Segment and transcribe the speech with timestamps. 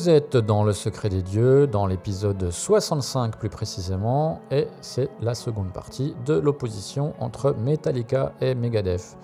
[0.00, 5.34] Vous êtes dans Le Secret des Dieux, dans l'épisode 65 plus précisément, et c'est la
[5.34, 9.18] seconde partie de l'opposition entre Metallica et Megadeth.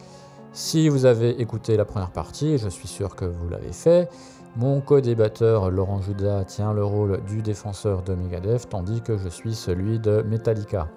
[0.53, 4.11] Si vous avez écouté la première partie, je suis sûr que vous l'avez fait,
[4.55, 9.55] mon co-débatteur Laurent Judas tient le rôle du défenseur de Megadeth, tandis que je suis
[9.55, 10.89] celui de Metallica.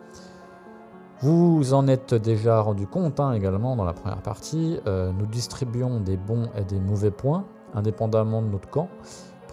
[1.22, 6.02] Vous en êtes déjà rendu compte hein, également dans la première partie, euh, nous distribuons
[6.02, 8.90] des bons et des mauvais points, indépendamment de notre camp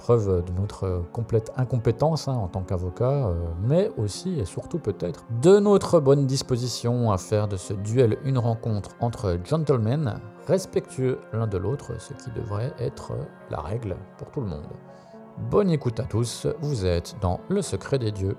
[0.07, 5.25] preuve de notre complète incompétence hein, en tant qu'avocat, euh, mais aussi et surtout peut-être
[5.43, 11.49] de notre bonne disposition à faire de ce duel une rencontre entre gentlemen, respectueux l'un
[11.49, 13.15] de l'autre, ce qui devrait être
[13.51, 14.69] la règle pour tout le monde.
[15.51, 18.37] Bonne écoute à tous, vous êtes dans Le Secret des Dieux.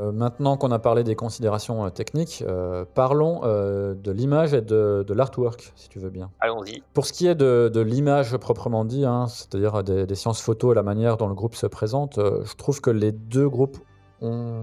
[0.00, 4.60] Euh, maintenant qu'on a parlé des considérations euh, techniques, euh, parlons euh, de l'image et
[4.62, 6.30] de, de l'artwork, si tu veux bien.
[6.38, 6.84] Allons-y.
[6.94, 10.70] Pour ce qui est de, de l'image proprement dit, hein, c'est-à-dire des, des sciences photo
[10.70, 13.76] et la manière dont le groupe se présente, euh, je trouve que les deux groupes
[14.20, 14.62] ont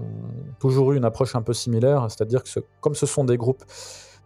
[0.58, 3.64] toujours eu une approche un peu similaire, c'est-à-dire que ce- comme ce sont des groupes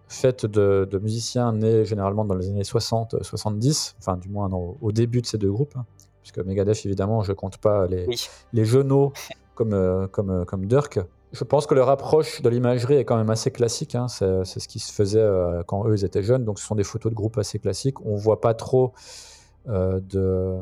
[0.06, 5.22] faits de, de musiciens nés généralement dans les années 60-70, enfin du moins au début
[5.22, 5.84] de ces deux groupes, hein,
[6.22, 8.28] puisque Megadeth évidemment je compte pas les, Oui.
[8.52, 9.12] les genoux
[9.60, 11.00] comme, euh, comme, euh, comme Dirk.
[11.32, 13.94] Je pense que leur approche de l'imagerie est quand même assez classique.
[13.94, 14.08] hein.
[14.08, 16.46] C'est ce qui se faisait euh, quand eux ils étaient jeunes.
[16.46, 18.00] Donc ce sont des photos de groupes assez classiques.
[18.06, 18.94] On voit pas trop
[19.66, 20.56] de-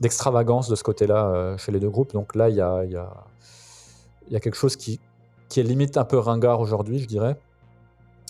[0.00, 2.12] d'extravagance de, ce côté-là chez les deux groupes.
[2.12, 2.96] Donc là, il y a, y,
[4.32, 5.00] y a quelque chose qui,
[5.48, 7.36] qui est limite un peu ringard aujourd'hui, je dirais.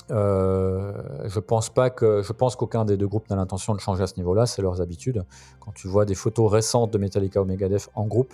[0.08, 4.06] Je pense pas que je pense qu'aucun des deux groupes n'a l'intention de changer à
[4.06, 5.24] ce niveau-là, c'est leurs habitudes.
[5.60, 8.32] Quand tu vois des photos récentes de Metallica ou Megadeth en groupe,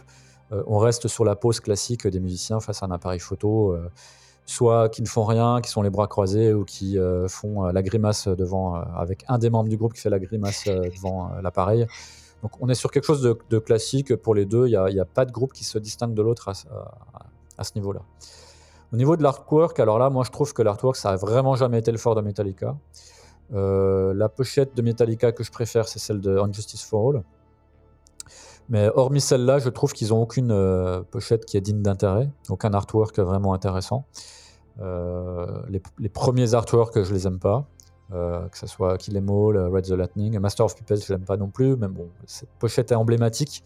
[0.66, 3.88] on reste sur la pose classique des musiciens face à un appareil photo, euh,
[4.46, 7.72] soit qui ne font rien, qui sont les bras croisés ou qui euh, font euh,
[7.72, 10.88] la grimace devant, euh, avec un des membres du groupe qui fait la grimace euh,
[10.94, 11.86] devant euh, l'appareil.
[12.42, 14.66] Donc on est sur quelque chose de, classique pour les deux.
[14.66, 18.00] Il n'y a, pas de groupe qui se distingue de l'autre à, ce- niveau-là.
[18.92, 21.78] Au niveau de l'artwork, alors là, moi je trouve que l'artwork, ça a vraiment jamais
[21.78, 22.76] été le fort de Metallica.
[23.54, 27.22] Euh, la pochette de Metallica que je préfère, c'est celle de Unjustice for All.
[28.72, 32.72] Mais hormis celle-là, je trouve qu'ils n'ont aucune euh, pochette qui est digne d'intérêt, aucun
[32.72, 34.06] artwork vraiment intéressant.
[34.80, 37.66] Euh, les, premiers artworks, je les aime pas,
[38.14, 41.26] euh, que ce soit Kill Em All, Red the Lightning, Master of Puppets, je l'aime
[41.26, 43.62] pas non plus, mais bon, cette pochette est emblématique,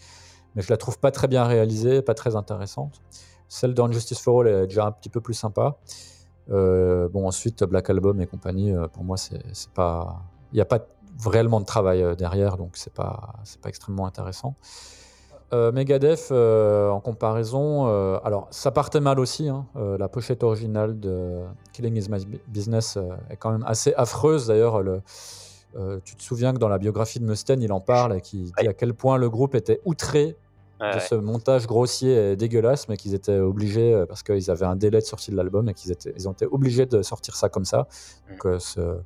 [0.57, 3.01] mais je la trouve pas très bien réalisée, pas très intéressante.
[3.47, 5.77] Celle de Unjustice for All est déjà un petit peu plus sympa.
[6.49, 10.25] Bon, ensuite, Black Album et compagnie, pour moi, c'est pas.
[10.51, 10.85] Il n'y a pas
[11.25, 14.57] réellement de travail derrière, donc c'est pas, pas extrêmement intéressant.
[15.53, 19.49] Euh, Megadeth, euh, en comparaison, euh, alors ça partait mal aussi.
[19.49, 19.67] hein.
[19.77, 21.43] Euh, la pochette originale de
[21.73, 22.99] Killing Is My Business
[23.31, 24.49] est quand même assez affreuse.
[24.49, 25.01] D'ailleurs, le-
[26.05, 28.53] tu te souviens que dans la biographie de Mustaine, il en parle et qu'il dit
[28.59, 28.67] Ouais.
[28.69, 30.37] à quel point le groupe était outré
[30.81, 31.01] Ouais, de ouais.
[31.01, 35.05] ce montage grossier et dégueulasse, mais qu'ils étaient obligés, parce qu'ils avaient un délai de
[35.07, 37.87] sortie de l'album, et qu'ils étaient, ils ont été obligés de sortir ça comme ça.
[38.31, 38.99] Donc, euh, ce-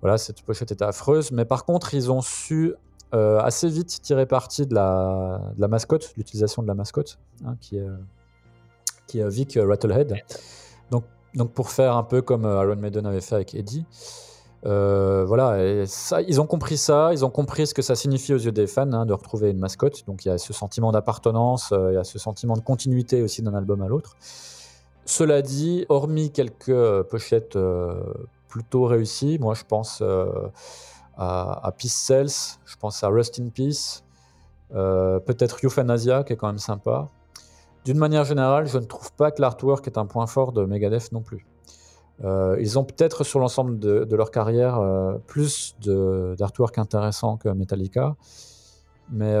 [0.00, 1.32] voilà, cette pochette était affreuse.
[1.32, 2.74] Mais par contre, ils ont su
[3.14, 7.56] euh, assez vite tirer parti de la, de la mascotte, l'utilisation de la mascotte, hein,
[7.60, 7.88] qui, est,
[9.06, 10.16] qui est Vic Rattlehead.
[10.90, 11.04] Donc,
[11.34, 13.84] donc, pour faire un peu comme euh, Iron Maiden avait fait avec Eddie.
[14.66, 15.84] Euh, voilà,
[16.26, 18.90] ils ont compris ça, ils ont compris ce que ça signifie aux yeux des fans
[18.92, 20.06] hein, de retrouver une mascotte.
[20.06, 23.20] Donc il y a ce sentiment d'appartenance, euh, il y a ce sentiment de continuité
[23.20, 24.16] aussi d'un album à l'autre.
[25.04, 27.58] Cela dit, hormis quelques pochettes
[28.48, 30.02] plutôt réussies, moi je pense
[31.16, 34.04] à, Peace Cells, je pense à Rust in Peace,
[34.74, 37.08] euh, peut-être Euthanasia qui est quand même sympa.
[37.84, 41.12] D'une manière générale, je ne trouve pas que l'artwork est un point fort de Megadeth
[41.12, 41.46] non plus.
[42.22, 48.16] Euh, ils ont peut-être sur l'ensemble de, leur carrière euh, plus d'artwork intéressant que Metallica.
[49.10, 49.34] Mais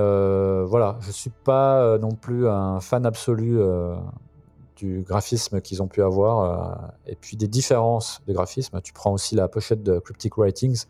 [0.66, 3.58] voilà, je suis pas non plus un fan absolu
[4.76, 8.78] du graphisme qu'ils ont pu avoir et puis des différences de graphisme.
[8.82, 10.84] Tu prends aussi la pochette de Cryptic Writings.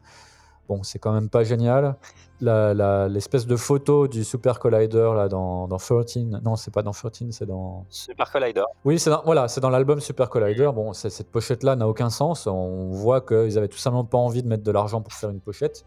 [0.69, 1.96] Bon, c'est quand même pas génial.
[2.40, 7.31] L'espèce de photo du Super Collider là, dans, dans 13, non, c'est pas dans 13,
[7.31, 7.84] c'est dans.
[7.90, 8.64] Super Collider.
[8.84, 10.70] Oui, c'est dans, voilà, dans l'album Super Collider.
[10.75, 12.46] Bon, cette pochette-là n'a aucun sens.
[12.46, 15.40] On voit qu'ils avaient tout simplement pas envie de mettre de l'argent pour faire une
[15.40, 15.84] pochette.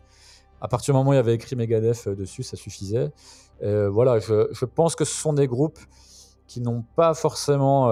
[0.62, 3.12] À partir du moment où il y avait écrit Megadeth euh, dessus, ça suffisait.
[3.62, 5.80] voilà, je, je, pense que ce sont des groupes
[6.48, 7.90] qui n'ont pas forcément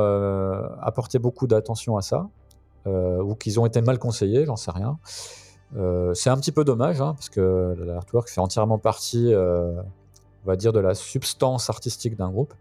[0.81, 2.29] apporté beaucoup d'attention à ça,
[2.85, 4.97] ou qu'ils ont été mal conseillés, j'en sais rien.
[6.13, 10.73] C'est un petit peu dommage, hein, parce que l'artwork fait entièrement partie, on va dire,
[10.73, 12.53] de la substance artistique d'un groupe.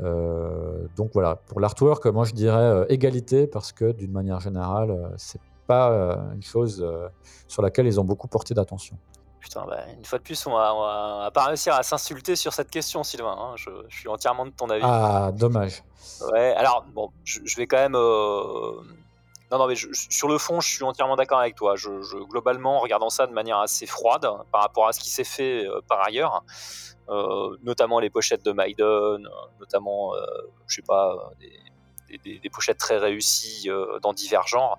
[0.00, 4.90] Euh, donc voilà, pour l'artwork, moi je dirais euh, égalité parce que d'une manière générale,
[4.90, 6.84] euh, c'est pas une chose
[7.46, 8.98] sur laquelle ils ont beaucoup porté d'attention.
[9.38, 13.02] Putain, bah, une fois de plus, on va, pas réussir à s'insulter sur cette question,
[13.04, 13.36] Sylvain.
[13.38, 13.54] Hein.
[13.56, 14.82] Je, suis entièrement de ton avis.
[14.84, 15.82] Ah, dommage.
[16.32, 17.96] Ouais, alors, bon, je, vais quand même.
[19.52, 21.76] Non, non, mais sur le fond, je suis entièrement d'accord avec toi.
[21.76, 21.90] Je,
[22.24, 25.66] globalement, en regardant ça de manière assez froide par rapport à ce qui s'est fait
[25.88, 26.42] par ailleurs,
[27.10, 29.28] euh, notamment les pochettes de Maiden,
[29.60, 30.24] notamment, euh,
[30.66, 31.30] je sais pas,
[32.24, 34.78] des, pochettes très réussies euh, dans divers genres.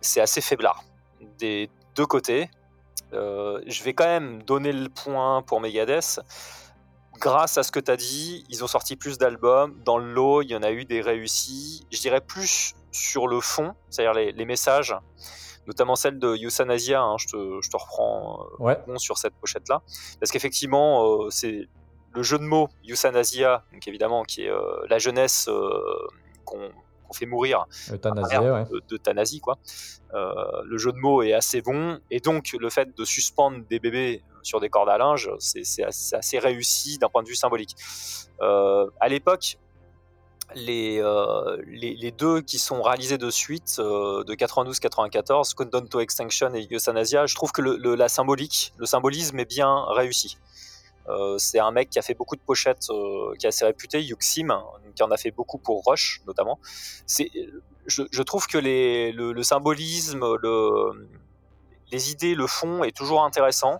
[0.00, 0.82] c'est assez faiblard
[1.38, 2.48] des deux côtés.
[3.12, 6.20] je vais quand même donner le point pour Megadeth
[7.18, 9.74] grâce à ce que tu as dit, ils ont sorti plus d'albums.
[9.84, 11.86] Dans le lot, il y en a eu des réussis.
[11.92, 14.96] Je dirais plus sur le fond, c'est-à-dire les, les, messages
[15.66, 19.82] notamment celle de Yusanasia, hein, je, te, je, te, reprends euh, sur cette pochette-là,
[20.20, 21.68] parce qu'effectivement, euh, c'est
[22.12, 25.48] le jeu de mots Yusanasia, donc évidemment, qui est euh, la jeunesse
[26.44, 26.70] qu'on
[27.12, 29.58] fait mourir de, quoi.
[30.12, 34.22] le jeu de mots est assez bon, et donc le fait de suspendre des bébés
[34.42, 37.76] sur des cordes à linge, c'est assez, assez, réussi d'un point de vue symbolique.
[38.40, 39.58] à l'époque,
[40.56, 46.68] euh, les, deux qui sont réalisés de suite, euh, de 92-94, Countdown to Extinction et
[46.70, 50.38] Euthanasia, je trouve que le, la symbolique, le symbolisme est bien réussi.
[51.08, 52.86] Euh, c'est un mec qui a fait beaucoup de pochettes,
[53.38, 54.48] qui est assez réputé, Yuxim,
[54.94, 56.58] qui en a fait beaucoup pour Rush notamment.
[57.86, 61.08] Je, trouve que le, symbolisme, le,
[61.90, 63.78] les idées, le fond est toujours intéressant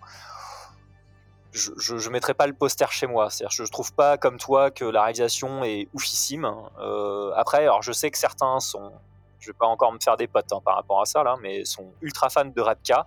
[1.54, 3.30] je, je, mettrai pas le poster chez moi.
[3.30, 6.50] C'est-à-dire, je, trouve pas comme toi que la réalisation est oufissime.
[6.80, 8.92] Euh, après, alors je sais que certains sont,
[9.38, 11.64] je vais pas encore me faire des potes hein, par rapport à ça là, mais
[11.64, 13.06] sont ultra fans de Repka.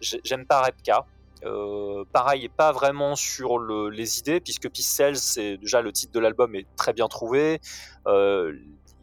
[0.00, 1.06] J'aime pas Repka.
[1.44, 6.20] Euh, pareil, pas vraiment sur le, les idées, puisque Cells, c'est déjà le titre de
[6.20, 7.60] l'album est très bien trouvé.
[8.06, 8.52] Euh,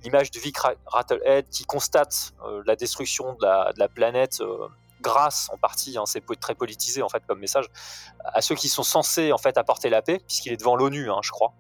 [0.03, 0.57] L'image de Vic
[0.87, 2.33] Rattlehead qui constate
[2.65, 4.41] la destruction de la, planète
[5.01, 7.65] grâce en partie, hein, c'est très politisé en fait comme message,
[8.23, 11.19] à ceux qui sont censés en fait apporter la paix, puisqu'il est devant l'ONU, hein,
[11.21, 11.53] je crois.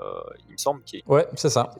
[0.00, 1.70] Euh, il me semble qu'il Ouais, c'est ça.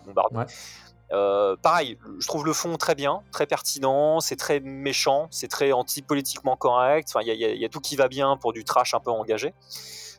[1.12, 5.72] Euh, pareil, je trouve le fond très bien, très pertinent, c'est très méchant, c'est très
[5.72, 7.12] anti-politiquement correct.
[7.20, 9.54] Il y, a tout qui va bien pour du trash un peu engagé,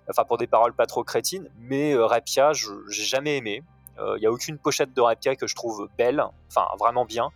[0.10, 1.50] enfin pour des paroles pas trop crétines.
[1.60, 3.64] Mais euh, Rapia, j'ai jamais aimé.
[3.98, 7.32] Il n'y a aucune pochette de Rapia que je trouve belle, enfin vraiment bien.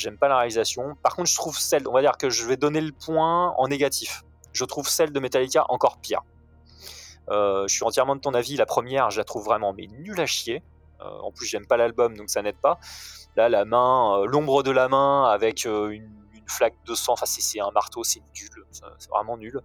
[0.00, 0.96] J'aime pas la réalisation.
[1.02, 3.68] Par contre, je trouve celle, on va dire que je vais donner le point en
[3.68, 4.22] négatif.
[4.52, 6.22] Je trouve celle de Metallica encore pire.
[7.30, 8.56] Euh, je suis entièrement de ton avis.
[8.56, 10.62] La première, je la trouve vraiment mais nulle à chier.
[11.00, 12.78] Euh, en plus, j'aime pas l'album, donc ça n'aide pas.
[13.36, 16.08] Là, la main, euh, l'ombre de la main avec une,
[16.46, 17.12] flaque de sang.
[17.12, 18.64] Enfin, c'est un marteau, c'est nul.
[18.72, 19.60] C'est vraiment nul.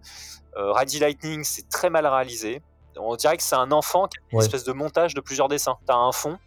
[0.56, 2.62] Ready Lightning, c'est très mal réalisé.
[2.96, 5.78] On dirait que c'est un enfant qui a une espèce de montage de plusieurs dessins.
[5.88, 6.38] T'as un fond,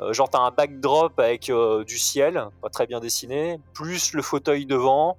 [0.00, 4.22] euh, genre, t'as un backdrop avec euh, du ciel, pas très bien dessiné, plus le
[4.22, 5.18] fauteuil devant,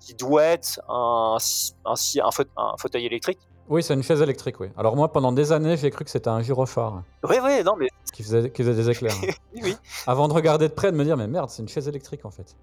[0.00, 1.36] qui doit être un,
[1.84, 3.38] un, fauteuil électrique.
[3.68, 4.68] Oui, c'est une chaise électrique, oui.
[4.76, 7.02] Alors moi, pendant des années, j'ai cru que c'était un gyrophare.
[7.22, 7.88] Oui, oui, non, mais...
[8.12, 9.14] Qui faisait, qui faisait des éclairs.
[9.54, 9.76] oui, oui.
[10.06, 12.30] Avant de regarder de près, de me dire, mais merde, c'est une chaise électrique, en
[12.30, 12.54] fait.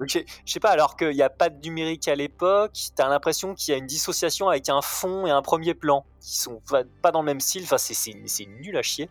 [0.00, 3.72] je sais pas, alors qu'il n'y a pas de numérique à l'époque, t'as l'impression qu'il
[3.72, 6.60] y a une dissociation avec un fond et un premier plan, qui sont
[7.02, 9.08] pas dans le même style, enfin, c'est nul à chier.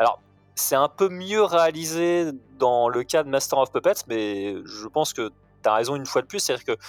[0.00, 0.20] Alors,
[0.54, 5.12] c'est un peu mieux réalisé dans le cas de Master of Puppets, mais je pense
[5.12, 5.30] que
[5.62, 6.82] tu as raison une fois de plus, c'est-à-dire que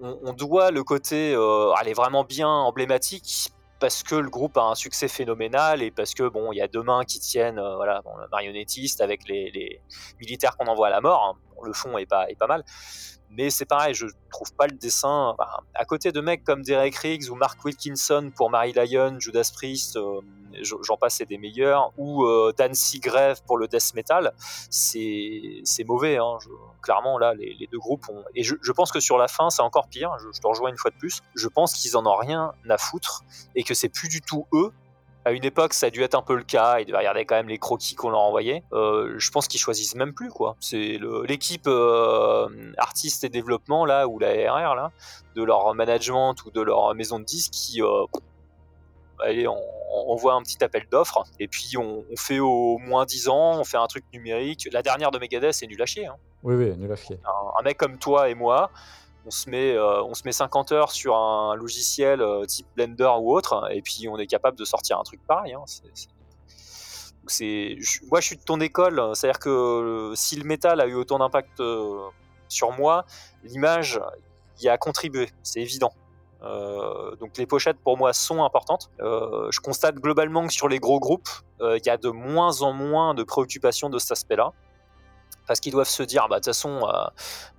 [0.00, 4.74] on, doit le côté euh, aller vraiment bien emblématique parce que le groupe a un
[4.74, 8.28] succès phénoménal et parce que bon, il y a deux mains qui tiennent, euh, le
[8.30, 9.80] marionnettiste avec les,
[10.18, 11.36] militaires qu'on envoie à la mort.
[11.36, 11.38] Hein.
[11.64, 12.64] Le fond est pas mal,
[13.36, 15.34] mais c'est pareil, je trouve pas le dessin.
[15.74, 19.96] à côté de mecs comme Derek Riggs ou Mark Wilkinson pour Mary Lyon, Judas Priest,
[19.96, 20.20] euh,
[20.60, 24.32] j'en passe des meilleurs, ou euh, Dan Seagrave pour le death metal,
[24.70, 26.18] c'est mauvais.
[26.18, 26.38] Hein,
[26.80, 28.24] clairement, là, les, deux groupes ont.
[28.34, 30.12] Et je, pense que sur la fin, c'est encore pire.
[30.20, 31.20] Je, je te rejoins une fois de plus.
[31.34, 33.22] Je pense qu'ils en ont rien à foutre
[33.56, 34.70] et que c'est plus du tout eux
[35.24, 36.80] à une époque, ça a dû être un peu le cas.
[36.80, 38.62] Ils devaient regarder quand même les croquis qu'on leur envoyait.
[38.72, 40.56] Euh, je pense qu'ils choisissent même plus, quoi.
[40.60, 44.92] C'est l'équipe euh, artiste et développement, là, ou la RR, là,
[45.34, 47.82] de leur management ou de leur maison de disques qui.
[47.82, 48.04] Euh,
[49.20, 53.58] allez, on, voit un petit appel d'offres et puis on, fait au moins 10 ans,
[53.58, 54.68] on fait un truc numérique.
[54.72, 56.06] La dernière de Megadeth, c'est nul à chier.
[56.06, 56.16] Hein.
[56.42, 57.18] Oui, oui, nul à chier.
[57.58, 58.70] Un, mec comme toi et moi,
[59.26, 63.68] On se met, on se met 50 heures sur un logiciel type Blender ou autre,
[63.70, 65.54] et puis on est capable de sortir un truc pareil.
[65.54, 65.64] Hein.
[67.26, 67.78] C'est,
[68.10, 71.62] moi, je suis de ton école, c'est-à-dire que si le métal a eu autant d'impact
[72.48, 73.06] sur moi,
[73.44, 73.98] l'image
[74.60, 75.92] y a contribué, c'est évident.
[76.42, 78.90] Euh, donc les pochettes pour moi sont importantes.
[79.00, 81.28] Euh, je constate globalement que sur les gros groupes,
[81.60, 84.52] euh, il y a de moins en moins de préoccupations de cet aspect-là
[85.46, 86.86] parce qu'ils doivent se dire, bah, de toute façon,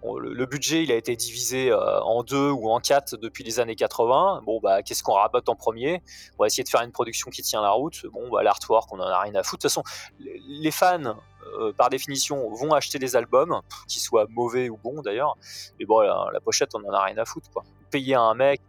[0.04, 4.42] le, budget il a été divisé en deux ou en quatre depuis les années 80.
[4.46, 6.02] Bon, bah, qu'est-ce qu'on rabote en premier?
[6.38, 8.06] On va essayer de faire une production qui tient la route.
[8.14, 9.64] Bon, bah, l'artwork, on en a rien à foutre.
[9.64, 9.84] De toute façon,
[10.20, 11.18] les fans,
[11.78, 15.36] par définition, vont acheter des albums, qu'ils soient mauvais ou bons d'ailleurs.
[15.80, 17.64] Mais bon, la, pochette, on en a rien à foutre, quoi
[17.96, 18.62] payer un mec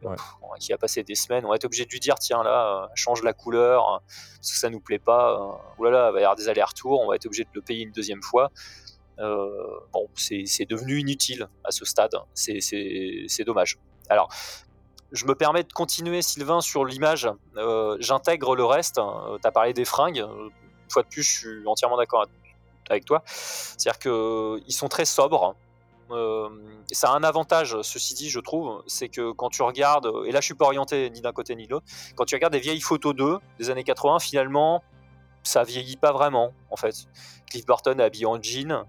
[0.61, 2.87] qui a passé des semaines, on va être obligé de lui dire tiens là, euh,
[2.95, 3.99] change la couleur euh,
[4.37, 5.59] parce que ça nous plaît pas.
[5.81, 7.83] Euh, là, il va y avoir des allers-retours, on va être obligé de le payer
[7.83, 8.51] une deuxième fois.
[9.19, 12.15] Bon, c'est devenu inutile à ce stade.
[12.35, 13.79] C'est dommage.
[14.09, 14.29] Alors,
[15.13, 17.29] je me permets de continuer, Sylvain, sur l'image.
[17.99, 18.97] J'intègre le reste.
[18.97, 20.19] tu as parlé des fringues.
[20.19, 22.27] Une fois de plus, je suis entièrement d'accord
[22.89, 23.23] avec toi.
[23.27, 25.57] C'est-à-dire qu'ils sont très sobres.
[26.11, 26.49] Euh,
[26.93, 30.41] ça a un avantage, ceci dit, je trouve, c'est que quand tu regardes, et là
[30.41, 32.81] je suis pas orienté ni d'un côté ni de l'autre, quand tu regardes des vieilles
[32.81, 34.85] photos d'eux des années 80, finalement,
[35.47, 37.07] ça vieillit pas vraiment, en fait.
[37.51, 38.85] Cliff Burton habillé en jean,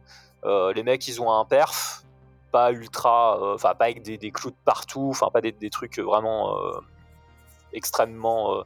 [0.45, 2.03] euh, les mecs ils ont un perf,
[2.51, 5.99] pas ultra, euh, enfin pas avec des, des, clous de partout, enfin pas des, trucs
[5.99, 6.57] vraiment
[7.73, 8.63] extrêmement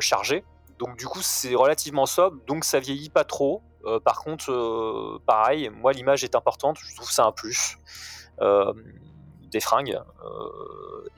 [0.00, 0.44] chargés.
[0.78, 3.62] Donc du coup c'est relativement sobre, donc ça vieillit pas trop.
[3.84, 7.78] Euh, par contre, euh, pareil, moi l'image est importante, je trouve c'est un plus.
[9.52, 9.98] Euh, des fringues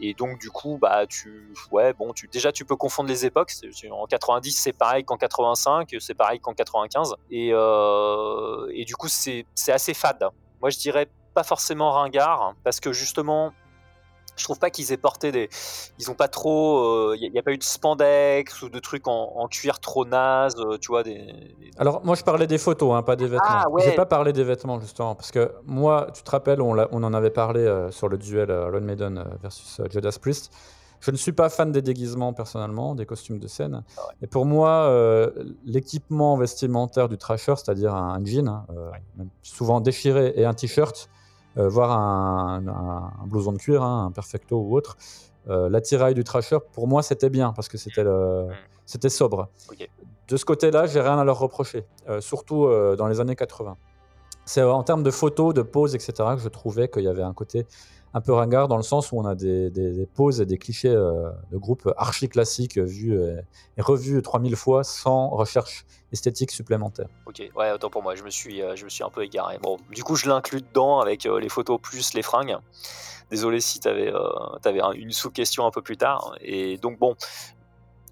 [0.00, 3.53] et donc du coup bah tu ouais bon tu déjà tu peux confondre les époques
[3.93, 9.47] en 90 c'est pareil qu'en 85 c'est pareil qu'en 95 et, et du coup c'est
[9.69, 10.29] assez fade.
[10.61, 13.53] Moi je dirais pas forcément ringard parce que justement
[14.37, 15.49] je trouve pas qu'ils aient porté des.
[15.99, 17.14] Ils ont pas trop.
[17.14, 20.57] Il euh, n'y a, pas eu de spandex ou de trucs en, cuir trop naze,
[20.59, 21.03] euh, tu vois.
[21.03, 23.45] Des, Alors, moi, je parlais des photos, hein, pas des vêtements.
[23.45, 23.83] Ah, ouais.
[23.85, 25.14] J'ai pas parlé des vêtements, justement.
[25.14, 28.50] Parce que moi, tu te rappelles, on, on en avait parlé euh, sur le duel
[28.50, 30.53] Iron Maiden versus Judas Priest.
[31.00, 33.85] Je ne suis pas fan des déguisements personnellement, des costumes de scène.
[33.99, 34.91] Ah Et pour moi,
[35.67, 38.64] l'équipement vestimentaire du trasher, c'est-à-dire un, jean, hein,
[39.43, 41.11] souvent déchiré, et un t-shirt,
[41.56, 44.96] euh, voir un, un, blouson de cuir, hein, un perfecto ou autre.
[45.49, 48.50] Euh, l'attirail du trasher, pour moi, c'était bien parce que c'était hmm.
[48.87, 49.49] c'était sobre.
[50.28, 53.76] De ce côté-là, j'ai rien à leur reprocher, euh, surtout dans les années 80.
[54.46, 57.32] C'est en termes de photos, de poses, etc., que je trouvais qu'il y avait un
[57.32, 57.66] côté
[58.14, 61.30] un peu ringard dans le sens où on a des, poses et des clichés euh,
[61.50, 63.18] de groupes archi classiques vus
[63.76, 67.08] et, revus 3000 fois sans recherche esthétique supplémentaire.
[67.26, 69.58] Ok, ouais, autant pour moi, je me suis, euh, je me suis un peu égaré.
[69.58, 72.56] Bon, du coup, je l'inclus dedans avec euh, les photos plus les fringues.
[73.30, 74.12] Désolé si tu avais,
[74.64, 76.36] avais, une sous-question un peu plus tard.
[76.40, 77.16] Et donc, bon,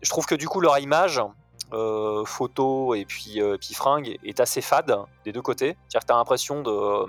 [0.00, 1.20] je trouve que du coup, leur image,
[2.26, 5.76] photo et puis, puis fringue, est assez fade des deux côtés.
[5.88, 7.06] C'est-à-dire que tu as l'impression de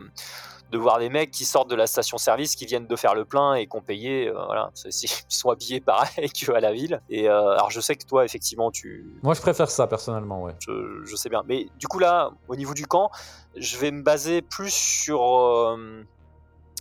[0.73, 3.53] de voir des mecs qui sortent de la station-service, qui viennent de faire le plein
[3.53, 6.99] et qui ont payé, euh, voilà, ils sont habillés pareil qu'à la ville.
[7.09, 9.05] Et euh, alors je sais que toi, effectivement, tu.
[9.21, 10.55] Moi, je préfère ça personnellement, ouais.
[10.59, 11.43] Je, sais bien.
[11.47, 13.11] Mais du coup là, au niveau du camp,
[13.55, 16.03] je vais me baser plus sur euh,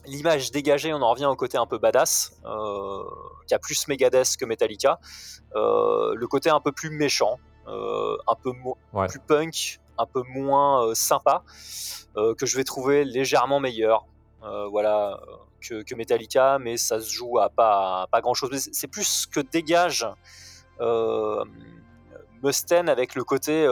[0.06, 0.94] l'image dégagée.
[0.94, 2.32] On en revient au côté un peu badass,
[3.46, 4.98] qui a plus Megadeth que Metallica.
[5.54, 8.52] le côté un peu plus méchant, un peu
[9.08, 11.42] plus punk, un peu moins sympa.
[12.16, 14.04] Euh, que je vais trouver légèrement meilleur.
[14.42, 15.18] Euh, voilà,
[15.60, 18.50] que, Metallica, mais ça se joue à pas, pas grand chose.
[18.72, 20.06] C'est plus ce que dégage
[20.80, 21.42] euh,
[22.42, 23.66] Mustaine avec le côté.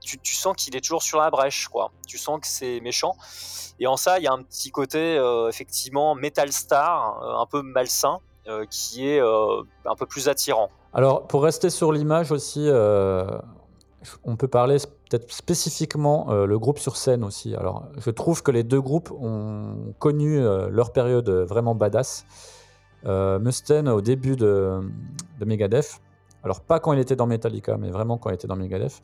[0.00, 1.90] Tu, sens qu'il est toujours sur la brèche, quoi.
[2.06, 3.16] Tu sens que c'est méchant.
[3.80, 5.16] Et en ça, il y a un petit côté,
[5.48, 8.20] effectivement, Metal Star, un peu malsain,
[8.70, 10.70] qui est un peu plus attirant.
[10.96, 12.68] Alors, pour rester sur l'image aussi,
[14.24, 17.54] on peut parler peut-être spécifiquement euh, le groupe sur scène aussi.
[17.54, 22.26] Alors, je trouve que les deux groupes ont connu euh, leur période vraiment badass.
[23.04, 24.80] Euh, Mustaine au début de,
[25.44, 26.00] Megadeth,
[26.42, 29.00] alors pas quand il était dans Metallica, mais vraiment quand il était dans Megadeth,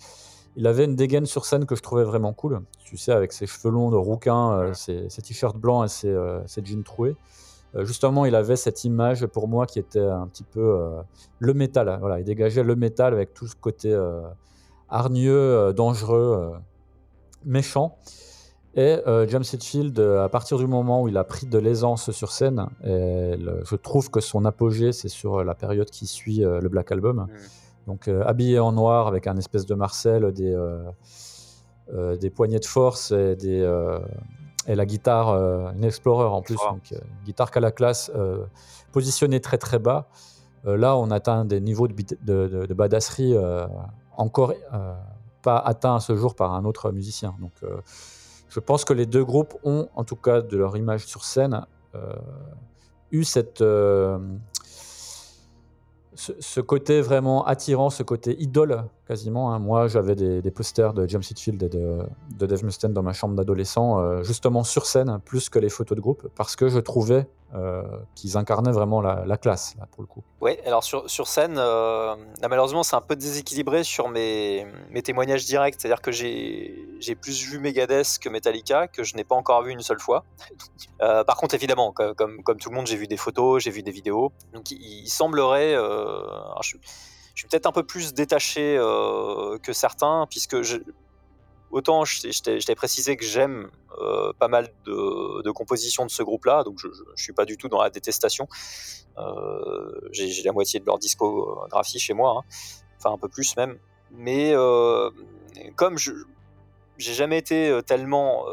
[0.56, 2.62] il avait une dégaine sur scène que je trouvais vraiment cool.
[2.84, 7.16] Tu sais, avec ses cheveux longs de rouquin, ses, t-shirts blancs et ses, jeans troués.
[7.76, 10.92] Justement, il avait cette image pour moi qui était un petit peu
[11.38, 11.98] le métal.
[12.00, 13.94] Voilà, il dégageait le métal avec tout ce côté
[14.92, 16.58] hargneux, euh, dangereux, euh,
[17.44, 17.96] méchant.
[18.74, 22.32] Et euh, James Hetfield, à partir du moment où il a pris de l'aisance sur
[22.32, 26.90] scène, et je trouve que son apogée, c'est sur la période qui suit le Black
[26.90, 27.26] Album.
[27.26, 27.28] Mm.
[27.86, 30.56] Donc habillé en noir avec un espèce de Marcel, des,
[32.18, 33.62] des poignées de force et des,
[34.66, 35.30] et la guitare,
[35.74, 38.10] une Explorer en plus, donc guitare qu'à la classe,
[38.92, 40.08] positionnée très très bas.
[40.64, 43.34] là, on atteint des niveaux de, de, de badasserie
[44.16, 44.54] encore
[45.42, 47.34] pas atteints à ce jour par un autre musicien.
[47.40, 47.52] Donc,
[48.48, 51.66] je pense que les deux groupes ont, en tout cas de leur image sur scène,
[53.10, 53.62] eu cette
[56.14, 59.52] ce, côté vraiment attirant, ce côté idole quasiment.
[59.52, 59.58] Hein.
[59.58, 64.00] Moi, j'avais des, posters de James Hetfield et de, Dave Mustaine dans ma chambre d'adolescent,
[64.00, 67.82] euh, justement sur scène, plus que les photos de groupe, parce que je trouvais euh,
[68.14, 70.22] qu'ils incarnaient vraiment la, classe, là, pour le coup.
[70.40, 74.66] Oui, alors sur, scène, euh, malheureusement, c'est un peu déséquilibré sur mes,
[75.04, 75.74] témoignages directs.
[75.76, 79.82] C'est-à-dire que j'ai plus vu Megadeth que Metallica, que je n'ai pas encore vu une
[79.82, 80.24] seule fois.
[80.98, 84.32] par contre, évidemment, comme, tout le monde, j'ai vu des photos, j'ai vu des vidéos.
[84.54, 85.76] Donc il, semblerait...
[87.34, 90.56] je suis peut-être un peu plus détaché euh, que certains, puisque
[91.70, 93.70] autant je, t'ai précisé que j'aime
[94.00, 97.68] euh, pas mal de, compositions de ce groupe-là, donc je, ne suis pas du tout
[97.68, 98.48] dans la détestation.
[99.18, 102.48] Euh, j'ai la moitié de leur discographie chez moi, hein.
[102.98, 103.78] enfin un peu plus même.
[104.10, 104.52] Mais
[105.76, 106.12] comme je
[106.98, 108.44] j'ai jamais été tellement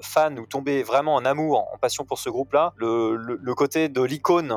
[0.00, 4.52] fan ou tombé vraiment en amour, en passion pour ce groupe-là, le, côté de l'icône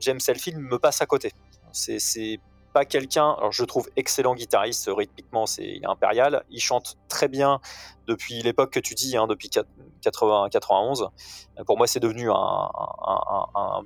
[0.00, 1.32] James Hetfield me passe à côté.
[1.72, 2.40] C'est
[2.72, 7.60] pas quelqu'un, je trouve excellent guitariste, rythmiquement c'est impérial, il chante très bien
[8.06, 9.50] depuis l'époque que tu dis, hein, depuis
[10.00, 11.08] 80, 91.
[11.66, 12.68] Pour moi c'est devenu un,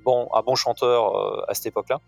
[0.04, 2.00] bon, chanteur euh, à cette époque-là.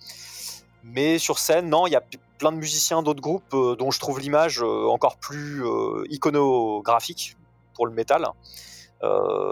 [0.83, 2.02] Mais sur scène, non, il y a
[2.38, 5.64] plein de musiciens d'autres groupes euh, dont je trouve l'image euh, encore plus
[6.11, 7.37] iconographique
[7.75, 8.26] pour le métal.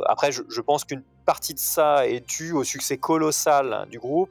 [0.06, 4.30] après, je pense qu'une partie de ça est due au succès colossal du groupe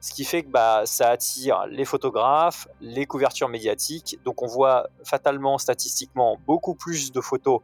[0.00, 4.18] ce qui fait que bah, ça attire les photographes, les couvertures médiatiques.
[4.24, 7.60] Donc on voit fatalement, statistiquement, beaucoup plus de photos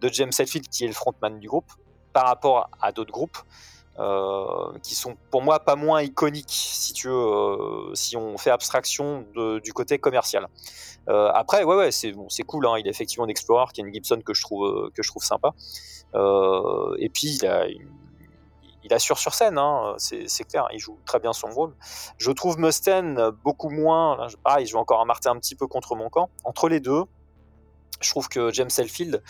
[0.00, 1.70] de James Hetfield, qui est le frontman du groupe,
[2.12, 3.38] par rapport à d'autres groupes.
[3.98, 9.26] Euh, qui sont pour moi pas moins iconiques si tu euh, si on fait abstraction
[9.62, 10.46] du côté commercial.
[11.08, 12.66] Euh, après, ouais, ouais, c'est bon, c'est cool.
[12.66, 15.08] Hein, il a effectivement une Explorer qui est une Gibson que je trouve que je
[15.10, 15.50] trouve sympa.
[16.14, 17.90] et puis il a une
[18.82, 21.74] il assure sur scène, hein, c'est clair, il joue très bien son rôle.
[22.18, 25.96] Je trouve Mustaine beaucoup moins, là, pareil, je vais encore marter un petit peu contre
[25.96, 26.30] mon camp.
[26.44, 27.04] Entre les deux,
[28.00, 29.22] je trouve que James Hetfield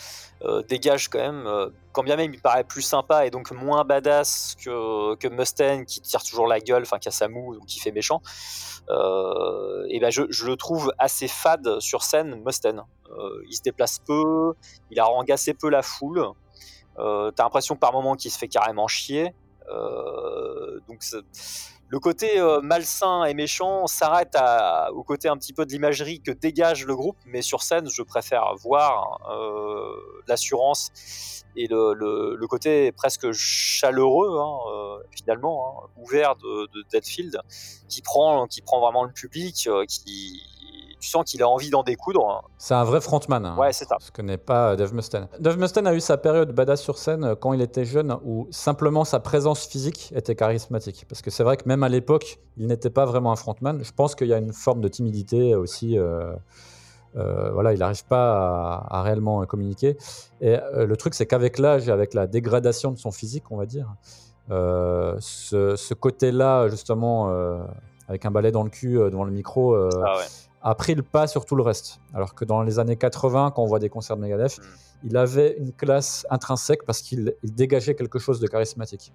[0.43, 3.83] euh, dégage quand même, euh, quand bien même il paraît plus sympa et donc moins
[3.83, 7.65] badass que, que Mustaine qui tire toujours la gueule, enfin qui a sa moue, donc
[7.65, 8.21] qui fait méchant.
[8.89, 12.83] Euh, et ben je, le trouve assez fade sur scène, Mustaine.
[13.49, 14.53] il se déplace peu,
[14.89, 16.25] il a assez peu la foule.
[16.97, 19.33] T'as l'impression par moment qu'il se fait carrément chier.
[19.69, 21.01] Euh, donc
[21.89, 24.37] le côté euh, malsain et méchant s'arrête
[24.93, 28.01] au côté un petit peu de l'imagerie que dégage le groupe, mais sur scène, je
[28.01, 36.85] préfère voir euh, l'assurance et le, côté presque chaleureux, hein, finalement, hein, ouvert de, de
[36.89, 37.41] Deadfield,
[37.89, 40.43] qui prend, qui prend vraiment le public, qui,
[41.01, 42.49] tu sens qu'il a envie d'en découdre.
[42.57, 43.45] C'est un vrai frontman.
[43.45, 43.97] Hein, ouais, c'est ça.
[43.99, 45.27] Ce que n'est pas Dave Mustaine.
[45.39, 48.47] Dave Mustaine a eu sa période badass sur scène euh, quand il était jeune, où
[48.51, 51.05] simplement sa présence physique était charismatique.
[51.09, 53.83] Parce que c'est vrai que même à l'époque, il n'était pas vraiment un frontman.
[53.83, 55.97] Je pense qu'il y a une forme de timidité aussi.
[55.97, 56.33] Euh,
[57.17, 59.97] euh, voilà, il n'arrive pas à, réellement communiquer.
[60.39, 63.65] Et le truc, c'est qu'avec l'âge et avec la dégradation de son physique, on va
[63.65, 63.93] dire,
[64.49, 67.29] ce, ce côté-là, justement,
[68.07, 70.25] avec un balai dans le cul devant le micro, ah ouais
[70.63, 71.99] a pris le pas sur tout le reste.
[72.13, 74.63] Alors que dans les années 80, quand on voit des concerts de Megadeth, hmm.
[75.05, 79.13] il avait une classe intrinsèque parce qu'il dégageait quelque chose de charismatique.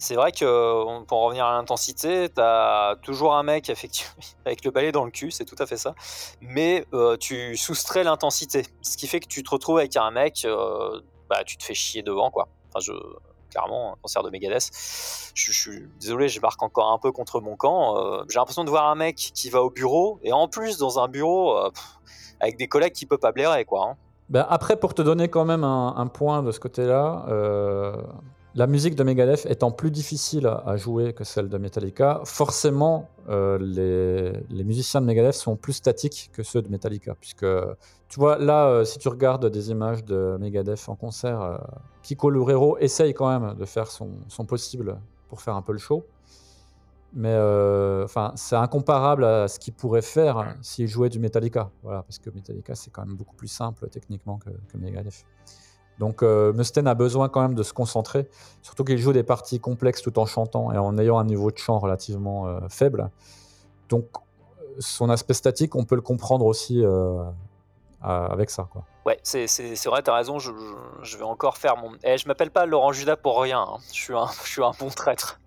[0.00, 4.14] C'est vrai que, pour en revenir à l'intensité, tu as toujours un mec effectivement,
[4.46, 5.94] avec le balai dans le cul, c'est tout à fait ça,
[6.40, 8.64] mais euh, tu soustrais l'intensité.
[8.80, 11.74] Ce qui fait que tu te retrouves avec un mec, euh, bah, tu te fais
[11.74, 12.48] chier devant, quoi.
[12.68, 12.92] Enfin, je,
[13.50, 14.70] clairement, un concert de Megadeth.
[15.34, 17.96] Je, suis désolé, je marque encore un peu contre mon camp.
[17.96, 20.98] Euh, j'ai l'impression de voir un mec qui va au bureau, et en plus, dans
[20.98, 21.70] un bureau, euh,
[22.40, 23.96] avec des collègues qui peuvent pas blairer, quoi.
[24.28, 27.96] Ben après, pour te donner quand même un, point de ce côté-là, euh,
[28.58, 33.56] la musique de Megadeth étant plus difficile à jouer que celle de Metallica, forcément, euh,
[34.50, 37.14] les, musiciens de Megadeth sont plus statiques que ceux de Metallica.
[37.14, 37.46] Puisque,
[38.08, 41.56] tu vois, là, euh, si tu regardes des images de Megadeth en concert, euh,
[42.02, 44.10] Kiko Loureiro essaye quand même de faire son,
[44.44, 46.04] possible pour faire un peu le show.
[47.12, 47.36] Mais
[48.02, 51.70] enfin, c'est incomparable à ce qu'il pourrait faire s'il jouait du Metallica.
[51.84, 55.24] Parce que Metallica, c'est quand même beaucoup plus simple techniquement que, que Megadeth.
[55.98, 58.28] Donc euh, Mustaine a besoin quand même de se concentrer,
[58.62, 61.58] surtout qu'il joue des parties complexes tout en chantant et en ayant un niveau de
[61.58, 63.10] chant relativement euh, faible.
[63.88, 64.06] Donc
[64.78, 67.24] son aspect statique, on peut le comprendre aussi euh,
[68.00, 68.68] avec ça.
[68.70, 68.84] Quoi.
[69.06, 69.46] Ouais, c'est
[69.86, 70.52] vrai, t'as raison, je,
[71.16, 71.92] vais encore faire mon...
[72.04, 73.78] Eh, je m'appelle pas Laurent Judas pour rien, hein.
[73.92, 75.40] je, suis un, je suis un bon traître.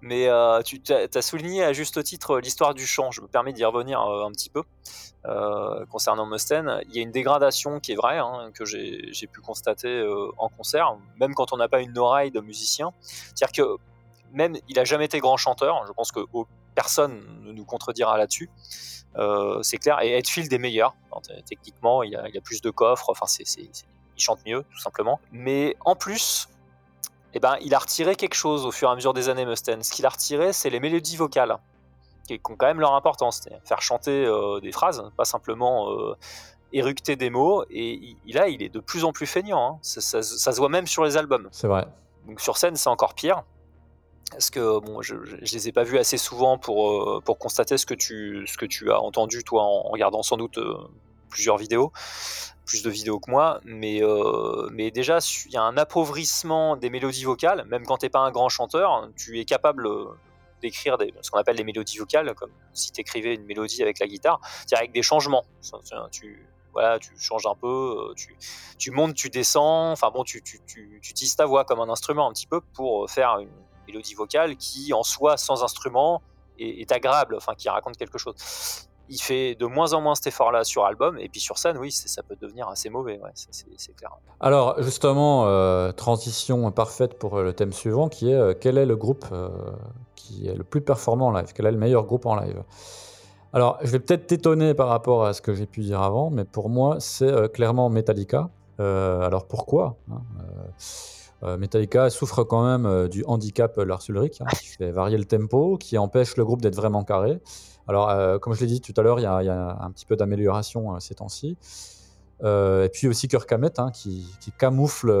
[0.00, 3.64] Mais euh, tu as, souligné à juste titre l'histoire du chant, je me permets d'y
[3.64, 4.62] revenir euh, un petit peu.
[5.24, 9.40] Euh, concernant Mustaine, il y a une dégradation qui est vraie, hein, que j'ai pu
[9.40, 10.06] constater
[10.38, 12.92] en concert, même quand on n'a pas une oreille de musicien.
[13.00, 13.76] C'est-à-dire que
[14.32, 16.20] même, il a jamais été grand chanteur, je pense que
[16.74, 18.50] personne ne nous contredira là-dessus.
[19.18, 20.00] Euh, c'est clair.
[20.02, 20.94] Et Edfield est meilleur.
[21.46, 23.10] techniquement, il y, a, plus de coffres.
[23.10, 23.26] Enfin,
[23.58, 23.68] il
[24.16, 25.20] chante mieux, tout simplement.
[25.32, 26.48] Mais en plus,
[27.36, 29.82] eh ben, il a retiré quelque chose au fur et à mesure des années, Mustaine.
[29.82, 31.58] Ce qu'il a retiré, c'est les mélodies vocales,
[32.26, 33.46] qui ont quand même leur importance.
[33.66, 36.16] Faire chanter euh, des phrases, pas simplement euh,
[36.72, 37.62] éructer des mots.
[37.68, 39.74] Et il, là, il est de plus en plus feignant.
[39.74, 39.78] Hein.
[39.82, 41.46] Ça, ça se voit même sur les albums.
[41.52, 41.86] C'est vrai.
[42.26, 43.42] Donc sur scène, c'est encore pire
[44.30, 47.76] parce que bon, je, je, les ai pas vus assez souvent pour, euh, pour constater
[47.76, 50.58] ce que, tu, ce que tu as entendu, toi, en, regardant sans doute
[51.28, 51.92] plusieurs vidéos,
[52.66, 56.90] plus de vidéos que moi, mais, euh, mais déjà, il y a un appauvrissement des
[56.90, 59.88] mélodies vocales, même quand tu n'es pas un grand chanteur, tu es capable
[60.60, 64.06] d'écrire ce qu'on appelle des mélodies vocales, comme si tu écrivais une mélodie avec la
[64.06, 65.44] guitare, c'est-à-dire avec des changements.
[66.10, 68.36] Tu, voilà, tu changes un peu, tu,
[68.76, 72.28] tu montes, tu descends, enfin bon, tu, tu, tu, utilises ta voix comme un instrument
[72.28, 73.48] un petit peu pour faire une,
[73.86, 76.22] mélodie vocale qui, en soi, sans instrument,
[76.58, 78.34] est, agréable, enfin, qui raconte quelque chose.
[79.08, 81.92] Il fait de moins en moins cet effort-là sur album, et puis sur scène, oui,
[81.92, 84.10] ça peut devenir assez mauvais, ouais, c'est clair.
[84.40, 88.96] Alors, justement, euh, transition parfaite pour le thème suivant, qui est euh, quel est le
[88.96, 89.48] groupe euh,
[90.14, 91.52] qui est le plus performant en live?
[91.54, 92.62] Quel est le meilleur groupe en live?
[93.52, 96.44] Alors, je vais peut-être t'étonner par rapport à ce que j'ai pu dire avant, mais
[96.44, 98.50] pour moi, c'est clairement Metallica.
[98.78, 100.20] alors pourquoi hein,
[101.42, 105.26] euh, Metallica souffre quand même euh, du handicap Lars Ulrich, hein, qui fait varier le
[105.26, 107.40] tempo, qui empêche le groupe d'être vraiment carré.
[107.88, 110.16] Alors, euh, comme je l'ai dit tout à l'heure, il y, a un petit peu
[110.16, 111.56] d'amélioration ces temps-ci.
[112.42, 114.26] et puis aussi Kirk Hammett, hein, qui,
[114.58, 115.12] camoufle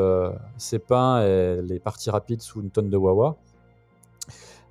[0.56, 3.36] ses pains et les parties rapides sous une tonne de wah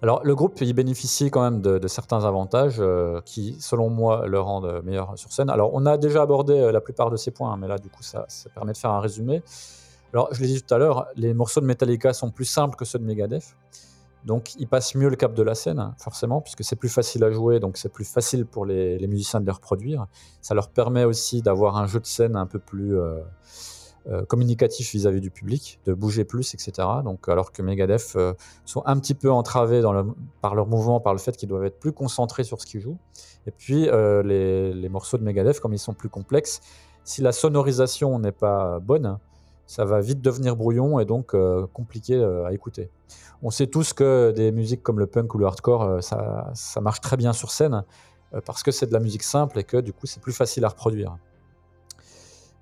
[0.01, 2.81] Alors, le groupe, il bénéficie quand même de, certains avantages
[3.25, 5.49] qui, selon moi, le rendent meilleur sur scène.
[5.49, 8.03] Alors, on a déjà abordé la plupart de ces points, hein, mais là, du coup,
[8.03, 9.41] ça, ça permet de faire un résumé.
[10.15, 12.85] Alors, je l'ai dit tout à l'heure, les morceaux de Metallica sont plus simples que
[12.85, 13.53] ceux de Megadeth.
[14.25, 17.29] Donc, ils passent mieux le cap de la scène, forcément, puisque c'est plus facile à
[17.29, 20.07] jouer, donc c'est plus facile pour les, musiciens de les reproduire.
[20.41, 23.19] Ça leur permet aussi d'avoir un jeu de scène un peu plus euh,
[24.07, 26.87] euh, communicatif vis-à-vis du public, de bouger plus, etc.
[27.03, 28.33] Donc, alors que Megadeth euh,
[28.65, 29.83] sont un petit peu entravés
[30.41, 32.97] par leur mouvement, par le fait qu'ils doivent être plus concentrés sur ce qu'ils jouent.
[33.45, 33.87] Et puis,
[34.23, 36.61] les, les, morceaux de Megadeth, comme ils sont plus complexes,
[37.03, 39.19] si la sonorisation n'est pas bonne,
[39.67, 42.89] ça va vite devenir brouillon et donc euh, compliqué euh, à écouter.
[43.41, 46.81] On sait tous que des musiques comme le punk ou le hardcore, euh, ça, ça,
[46.81, 47.83] marche très bien sur scène
[48.45, 50.69] parce que c'est de la musique simple et que du coup c'est plus facile à
[50.69, 51.17] reproduire.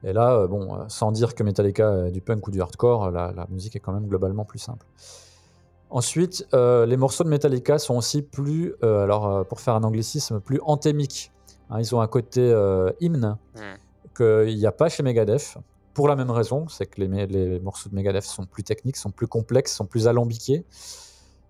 [0.03, 3.75] Et là, bon, sans dire que Metallica est du punk ou du hardcore, la, musique
[3.75, 4.85] est quand même globalement plus simple.
[5.89, 11.31] Ensuite, les morceaux de Metallica sont aussi plus, alors pour faire un anglicisme, plus anthémiques.
[11.69, 12.53] Hein, ils ont un côté
[12.99, 13.59] hymne mmh.
[14.15, 15.57] qu'il n'y a pas chez Megadeth
[15.93, 19.27] pour la même raison, c'est que les, morceaux de Megadeth sont plus techniques, sont plus
[19.27, 20.65] complexes, sont plus alambiqués.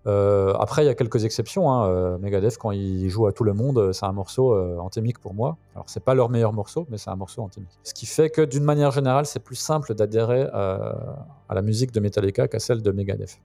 [0.06, 1.70] Euh, après, il y a quelques exceptions.
[1.72, 1.88] Hein.
[1.88, 5.32] Euh, Megadeth, quand ils jouent à tout le monde, c'est un morceau euh, anthémique pour
[5.32, 5.56] moi.
[5.74, 7.70] Alors, c'est pas leur meilleur morceau, mais c'est un morceau anthémique.
[7.84, 12.00] Ce qui fait que, d'une manière générale, c'est plus simple d'adhérer à la musique de
[12.00, 13.38] Metallica qu'à celle de Megadeth.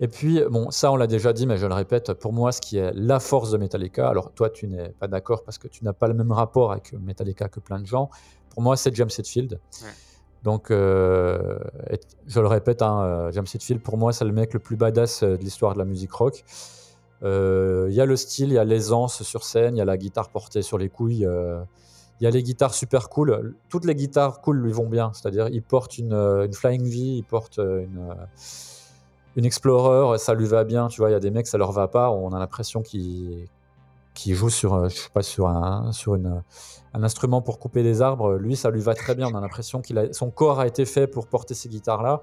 [0.00, 2.60] Et puis, bon, ça, on l'a déjà dit, mais je le répète, pour moi, ce
[2.60, 5.84] qui est la force de Metallica, alors toi, tu n'es pas d'accord parce que tu
[5.84, 8.10] n'as pas le même rapport avec Metallica que plein de gens,
[8.54, 9.58] pour moi, c'est James Hetfield.
[10.44, 11.58] Donc, euh,
[12.26, 15.22] je le répète, hein, euh, James Hetfield, pour moi, c'est le mec le plus badass
[15.22, 16.44] euh, de l'histoire de la musique rock.
[17.22, 19.96] Il y a le style, il y a l'aisance sur scène, il y a la
[19.96, 21.26] guitare portée sur les couilles.
[22.20, 23.56] Il y a les guitares super cool.
[23.70, 25.10] Toutes les guitares cool lui vont bien.
[25.14, 28.14] C'est-à-dire, il porte une, Flying V, il porte une,
[29.36, 30.88] une Explorer, ça lui va bien.
[30.88, 32.10] Tu vois, il y a des mecs, ça leur va pas.
[32.10, 33.48] On a l'impression qu'ils
[34.14, 36.42] qui joue sur, euh, je sais pas, sur, un, sur une,
[36.94, 39.28] un instrument pour couper des arbres, lui, ça lui va très bien.
[39.30, 42.22] On a l'impression a, son corps a été fait pour porter ces guitares-là.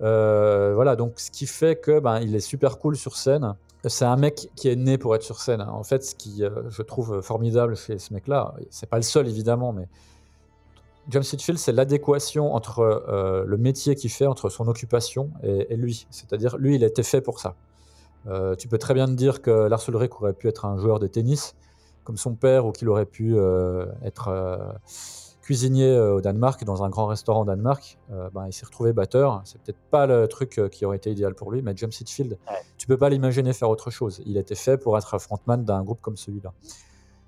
[0.00, 3.54] Euh, voilà, donc ce qui fait que ben, il est super cool sur scène.
[3.84, 5.60] C'est un mec qui est né pour être sur scène.
[5.60, 9.28] En fait, ce qui euh, je trouve formidable chez ce mec-là, c'est pas le seul
[9.28, 9.88] évidemment, mais
[11.08, 12.82] James Hetfield, c'est l'adéquation entre
[13.46, 16.06] le métier qu'il fait, entre son occupation et lui.
[16.10, 17.54] C'est-à-dire, lui, il a été fait pour ça.
[18.26, 20.98] Euh, tu peux très bien te dire que Lars Ulrich aurait pu être un joueur
[20.98, 21.54] de tennis,
[22.04, 24.58] comme son père, ou qu'il aurait pu euh, être euh,
[25.42, 27.98] cuisinier au Danemark, dans un grand restaurant au Danemark.
[28.10, 29.40] Ben, il s'est retrouvé batteur.
[29.44, 32.38] C'est peut-être pas le truc qui aurait été idéal pour lui, mais James Hetfield,
[32.76, 34.20] tu peux pas l'imaginer faire autre chose.
[34.26, 36.52] Il était fait pour être frontman d'un groupe comme celui-là.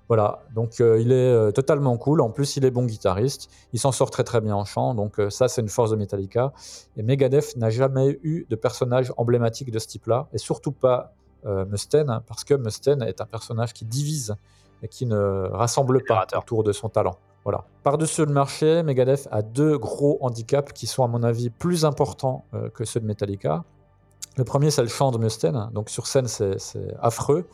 [0.07, 2.21] Voilà, donc il est totalement cool.
[2.21, 3.49] En plus, il est bon guitariste.
[3.71, 4.93] Il s'en sort très très bien en chant.
[4.93, 6.51] Donc ça, c'est une force de Metallica.
[6.97, 11.13] Et Megadeth n'a jamais eu de personnage emblématique de ce type-là, et surtout pas
[11.45, 14.35] Mustaine, parce que Mustaine est un personnage qui divise
[14.83, 17.17] et qui ne rassemble pas autour de son talent.
[17.43, 17.63] Voilà.
[17.83, 22.45] Par-dessus le marché, Megadeth a deux gros handicaps qui sont à mon avis plus importants
[22.53, 23.63] euh, que ceux de Metallica.
[24.37, 25.69] Le premier, c'est le chant de Mustaine.
[25.73, 26.57] Donc sur scène, c'est
[27.01, 27.47] affreux.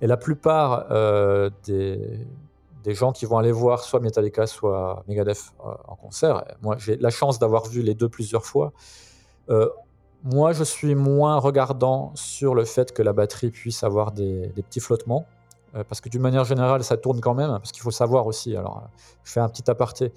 [0.00, 2.20] Et la plupart euh, des,
[2.84, 6.96] des, gens qui vont aller voir soit Metallica, soit Megadeth euh, en concert, moi j'ai
[6.96, 8.72] la chance d'avoir vu les deux plusieurs fois.
[10.24, 14.80] moi, je suis moins regardant sur le fait que la batterie puisse avoir des petits
[14.80, 15.26] flottements.
[15.74, 18.56] Euh, parce que d'une manière générale, ça tourne quand même, parce qu'il faut savoir aussi,
[18.56, 18.88] alors euh,
[19.24, 20.12] je fais un petit aparté,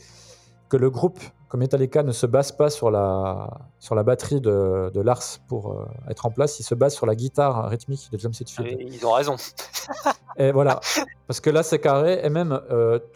[0.72, 4.90] que le groupe comme Metallica ne se base pas sur la, sur la batterie de,
[4.94, 8.18] de Lars pour euh, être en place, il se base sur la guitare rythmique de
[8.18, 8.80] James Hetfield.
[8.80, 9.36] ils ont raison.
[10.38, 10.80] et voilà,
[11.28, 12.58] parce que là c'est carré, et même,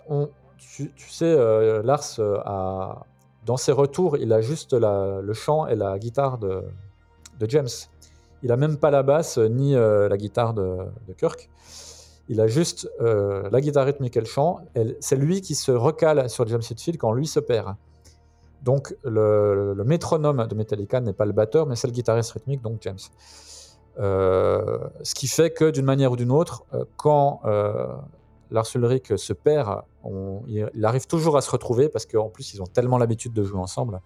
[0.09, 1.33] on, tu, sais,
[1.81, 3.05] Lars, a,
[3.45, 6.61] dans ses retours, il a juste la, le chant et la guitare de,
[7.39, 7.69] de James.
[8.43, 11.49] Il a même pas la basse ni la guitare de, de Kirk.
[12.27, 14.59] Il a juste euh, la guitare rythmique et le chant.
[14.99, 17.75] C'est lui qui se recale sur James Hetfield quand lui se perd.
[18.63, 22.79] Donc le, métronome de Metallica n'est pas le batteur, mais c'est le guitariste rythmique, donc
[22.81, 22.97] James.
[23.99, 27.41] Euh, ce qui fait que d'une manière ou d'une autre, euh, quand
[28.49, 29.83] Lars Ulrich se perd,
[30.47, 33.59] il, arrive toujours à se retrouver parce qu'en plus ils ont tellement l'habitude de jouer
[33.59, 34.01] ensemble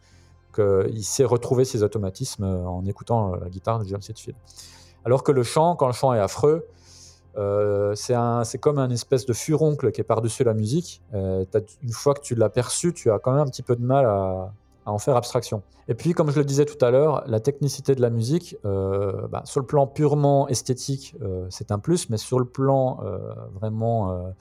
[0.54, 4.38] qu'il sait retrouver ses automatismes en écoutant la guitare de James Hetfield.
[5.06, 6.68] Alors que le chant, quand le chant est affreux,
[7.38, 11.02] euh, c'est comme un espèce de furoncle qui est par-dessus la musique.
[11.14, 11.46] Euh,
[11.82, 14.06] une fois que tu l'as perçu, tu as quand même un petit peu de mal
[14.06, 14.52] à,
[14.86, 15.62] en faire abstraction.
[15.88, 19.28] Et puis, comme je le disais tout à l'heure, la technicité de la musique, euh,
[19.28, 21.16] bah, sur le plan purement esthétique,
[21.50, 23.00] c'est un plus, mais sur le plan
[23.54, 24.34] vraiment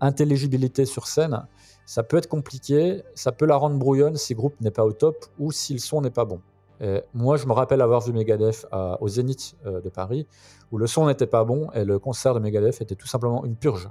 [0.00, 1.46] intelligibilité sur scène,
[1.86, 4.92] ça peut être compliqué, ça peut la rendre brouillonne si le groupe n'est pas au
[4.92, 6.40] top ou si le son n'est pas bon
[7.14, 8.66] moi, je me rappelle avoir vu Megadeth
[9.00, 10.26] au Zénith euh, de Paris,
[10.72, 13.56] où le son n'était pas bon et le concert de Megadeth était tout simplement une
[13.56, 13.88] purge.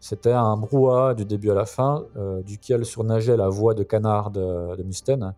[0.00, 4.30] C'était un brouhaha du début à la fin, euh, duquel surnageait la voix de canard
[4.30, 5.34] de, de Mustaine.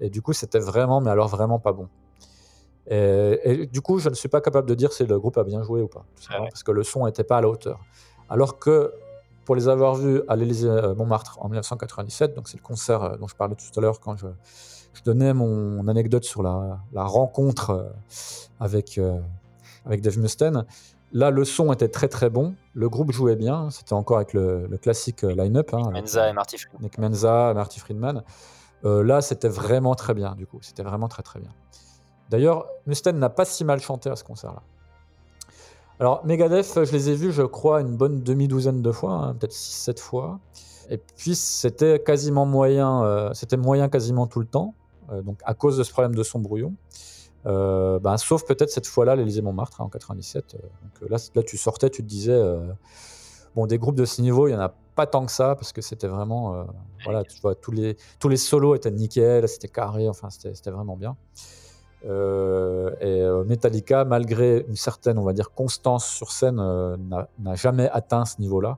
[0.00, 1.88] Et du coup, c'était vraiment, mais alors vraiment pas bon.
[2.86, 5.62] Et, du coup, je ne suis pas capable de dire si le groupe a bien
[5.62, 7.78] joué ou pas, ah parce que le son n'était pas à la hauteur.
[8.28, 8.92] Alors que
[9.44, 13.28] pour les avoir vus à l'Élysée euh, Montmartre en 1997, donc c'est le concert dont
[13.28, 14.26] je parlais tout à l'heure quand je,
[14.94, 17.84] je donnais mon anecdote sur la, rencontre euh,
[18.58, 19.18] avec, euh,
[19.86, 20.64] avec Dave Mustaine.
[21.12, 22.54] Là, le son était très très bon.
[22.74, 23.70] Le groupe jouait bien.
[23.70, 25.72] C'était encore avec le, classique euh, line-up.
[25.72, 26.82] Hein, Menza et Marty Friedman.
[26.82, 28.22] Nick Menza, Marty Friedman.
[28.84, 30.58] là, c'était vraiment très bien, du coup.
[30.60, 31.50] C'était vraiment très très bien.
[32.30, 34.62] D'ailleurs, Mustaine n'a pas si mal chanté à ce concert-là.
[35.98, 39.52] Alors, Megadeth, je les ai vus, je crois, une bonne demi-douzaine de fois, hein, peut-être
[39.52, 40.38] 6-7 fois.
[40.88, 44.74] Et puis, c'était quasiment moyen, c'était moyen quasiment tout le temps.
[45.10, 46.74] Euh, donc à cause de ce problème de son brouillon.
[47.46, 50.54] Euh, ben, sauf peut-être cette fois-là l'Élysée Montmartre hein, en 97.
[50.54, 52.40] Euh, donc là, là, tu sortais, tu te disais,
[53.54, 55.72] bon, des groupes de ce niveau, il y en a pas tant que ça parce
[55.72, 56.66] que c'était vraiment,
[57.04, 60.96] voilà, tu vois, tous les tous les solos étaient nickel, c'était carré, enfin, c'était vraiment
[60.96, 61.16] bien.
[62.04, 68.40] et Metallica, malgré une certaine, on va dire, constance sur scène, n'a jamais atteint ce
[68.40, 68.76] niveau-là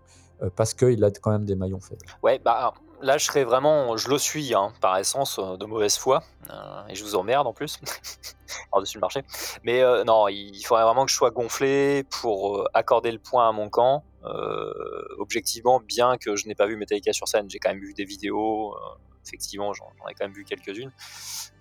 [0.54, 2.06] parce qu'il a quand même des maillons faibles.
[2.22, 5.96] Ouais, bah là, je serais vraiment, je le suis hein, par essence euh, de mauvaise
[5.96, 7.78] foi, euh, et je vous emmerde en plus,
[8.70, 9.22] par-dessus le marché.
[9.64, 13.52] Mais euh, non, il faudrait vraiment que je sois gonflé pour accorder le point à
[13.52, 14.04] mon camp.
[15.18, 18.04] objectivement, bien que je n'ai pas vu Metallica sur scène, j'ai quand même vu des
[18.04, 18.76] vidéos.
[19.26, 20.92] effectivement, j'en ai quand même vu quelques-unes.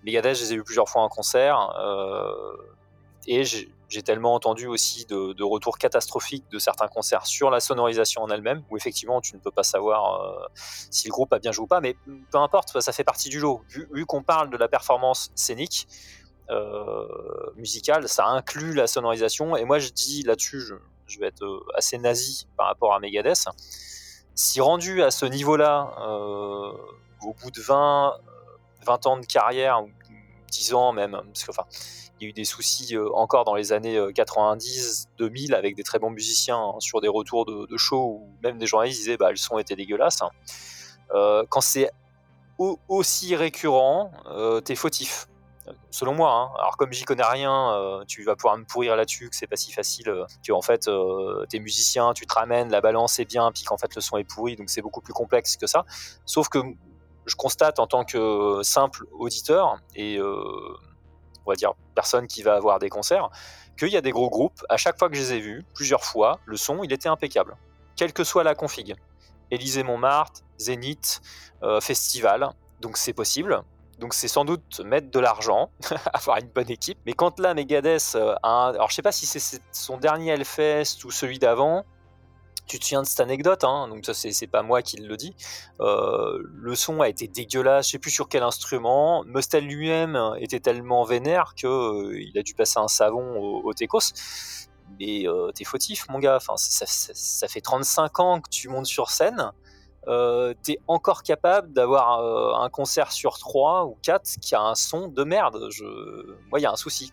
[0.04, 1.58] Megadeth, je les ai vus plusieurs fois en concert,
[3.28, 8.30] et j'ai tellement entendu aussi de, retours catastrophiques de certains concerts sur la sonorisation en
[8.30, 11.66] elle-même, où effectivement tu ne peux pas savoir euh, si le groupe a bien joué
[11.66, 11.96] ou pas, mais
[12.32, 13.62] peu importe, ça fait partie du lot.
[13.70, 15.88] Vu, qu'on parle de la performance scénique,
[16.50, 17.08] euh,
[17.56, 20.62] musicale, ça inclut la sonorisation, et moi je dis là-dessus,
[21.08, 23.46] je, vais être euh, assez nazi par rapport à Megadeth.
[24.34, 25.94] Si rendu à ce niveau-là,
[27.22, 28.14] au bout de 20,
[28.86, 29.84] 20 ans de carrière,
[30.52, 31.66] 10 ans même, parce que enfin
[32.22, 35.76] il y a eu des soucis euh, encore dans les années 90, euh, 2000 avec
[35.76, 39.18] des très bons musiciens hein, sur des retours de, show où même des journalistes disaient
[39.18, 40.22] bah le son était dégueulasse.
[40.22, 40.30] Hein.
[41.16, 41.90] Euh, quand c'est
[42.88, 44.12] aussi récurrent,
[44.64, 45.28] t'es fautif.
[45.90, 46.60] Selon moi, hein.
[46.60, 49.72] alors comme j'y connais rien, tu vas pouvoir me pourrir là-dessus, que c'est pas si
[49.72, 50.14] facile,
[50.46, 50.88] que en fait
[51.50, 54.24] t'es musicien, tu te ramènes, la balance est bien, puis qu'en fait le son est
[54.24, 55.86] pourri, donc c'est beaucoup plus complexe que ça.
[56.28, 56.60] Sauf que
[57.26, 62.80] je constate en tant que simple auditeur et on va dire, personne qui va avoir
[62.80, 63.30] des concerts,
[63.78, 66.04] qu'il y a des gros groupes, à chaque fois que je les ai vus, plusieurs
[66.04, 67.56] fois, le son, il était impeccable.
[67.96, 68.96] quelle que soit la config.
[69.50, 71.22] Élysée Montmartre, Zénith,
[71.82, 72.50] Festival,
[72.82, 73.64] donc c'est possible.
[74.00, 75.70] Donc c'est sans doute mettre de l'argent,
[76.14, 76.98] avoir une bonne équipe.
[77.06, 78.74] Mais quand là, Megadeth a un...
[78.74, 81.86] Alors je sais pas si c'est son dernier Hellfest ou celui d'avant,
[82.68, 85.36] tu te souviens de cette anecdote, hein, donc ça c'est pas moi qui le dis.
[85.80, 89.24] Euh, le son a été dégueulasse, je sais plus sur quel instrument.
[89.26, 93.74] Mustel lui-même était tellement vénère que euh, il a dû passer un savon au, au.
[95.00, 96.40] Mais euh, t'es fautif, mon gars.
[96.58, 99.52] Ça, ça, fait 35 ans que tu montes sur scène.
[100.08, 104.74] Euh, t'es encore capable d'avoir euh, un concert sur 3 ou 4 qui a un
[104.74, 105.70] son de merde.
[106.50, 107.12] Moi, il y a un souci.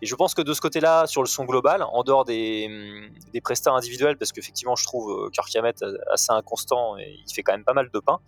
[0.00, 3.30] Et je pense que de ce côté-là, sur le son global, en dehors des, mm,
[3.32, 7.52] des prestats individuels, parce qu'effectivement, je trouve Kirk Hammett assez inconstant et il fait quand
[7.52, 8.18] même pas mal de pain.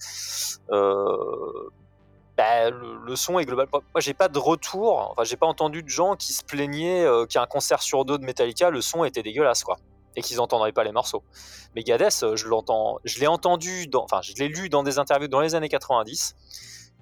[0.71, 1.71] Euh,
[2.37, 3.67] bah, le, son est global.
[3.73, 5.11] Moi, j'ai pas de retour.
[5.11, 8.69] Enfin, j'ai pas entendu de gens qui se plaignaient qu'un concert sur deux de Metallica,
[8.69, 9.65] le son était dégueulasse,
[10.17, 11.23] et qu'ils n'entendraient pas les morceaux.
[11.75, 12.47] Megadeth, euh, je
[13.05, 16.35] je l'ai entendu, enfin, je l'ai lu dans des interviews dans les années 90.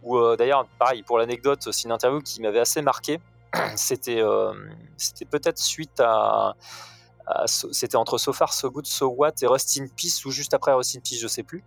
[0.02, 3.20] Ou euh, d'ailleurs, pareil, pour l'anecdote, c'est une interview qui m'avait assez marqué.
[3.76, 4.52] C'était, euh,
[4.96, 6.56] c'était peut-être suite à,
[7.46, 10.72] c'était entre So Far So Good So What et Rust in Peace ou juste après
[10.72, 11.64] Rust in Peace, je sais plus.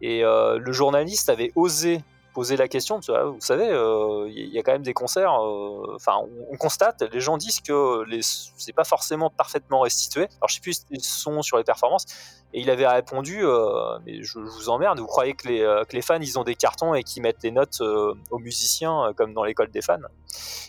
[0.00, 2.98] Et le journaliste avait osé poser la question.
[2.98, 5.32] Vous savez, il euh, y a quand même des concerts.
[5.32, 6.16] Euh, enfin,
[6.50, 10.22] on, constate, les gens disent que c'est pas forcément parfaitement restitué.
[10.40, 12.06] Alors, je sais plus si sont sur les performances.
[12.54, 16.02] Et il avait répondu, euh, mais je, vous emmerde, vous croyez que les, que les
[16.02, 19.70] fans, ils ont des cartons et qu'ils mettent les notes aux musiciens comme dans l'école
[19.70, 19.98] des fans.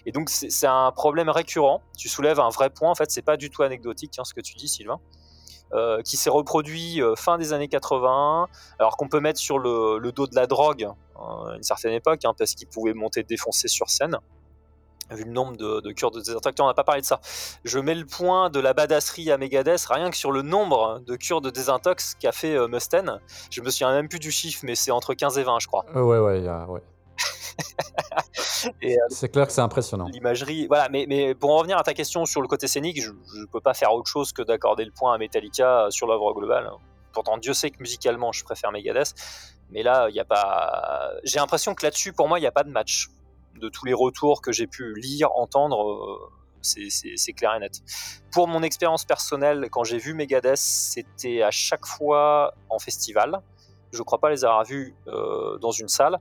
[0.06, 1.82] Et donc, c'est, un problème récurrent.
[1.97, 2.89] Tu soulèves un vrai point.
[2.89, 4.99] En fait, c'est pas du tout anecdotique hein, ce que tu dis, Sylvain.
[6.03, 8.47] Qui s'est reproduit fin des années 80,
[8.79, 12.25] alors qu'on peut mettre sur le, le, dos de la drogue à une certaine époque,
[12.25, 14.19] hein, parce qu'ils pouvaient monter défoncer sur scène
[15.12, 16.59] vu le nombre de, de cures de désintox.
[16.59, 17.19] On n'a pas parlé de ça.
[17.63, 21.15] Je mets le point de la badasserie à Megadeth rien que sur le nombre de
[21.15, 23.19] cures de désintox qu'a fait euh, Mustaine.
[23.49, 25.86] Je me souviens même plus du chiffre, mais c'est entre 15 et 20, je crois.
[25.95, 26.81] Euh, ouais, ouais, ouais.
[28.65, 30.06] Euh, c'est clair que c'est impressionnant.
[30.06, 30.89] L'imagerie, voilà.
[30.89, 33.62] Mais, mais, pour en revenir à ta question sur le côté scénique, je ne peux
[33.62, 36.69] pas faire autre chose que d'accorder le point à Metallica sur l'œuvre globale.
[37.13, 39.13] Pourtant, Dieu sait que musicalement, je préfère Megadeth.
[39.69, 41.12] Mais là, il n'y a pas.
[41.23, 43.10] J'ai l'impression que là-dessus, pour moi, il n'y a pas de match.
[43.60, 46.32] De tous les retours que j'ai pu lire, entendre, euh,
[46.63, 47.82] c'est clair et net.
[48.32, 53.41] Pour mon expérience personnelle, quand j'ai vu Megadeth, c'était à chaque fois en festival.
[53.91, 56.19] Je ne crois pas les avoir vus euh, dans une salle.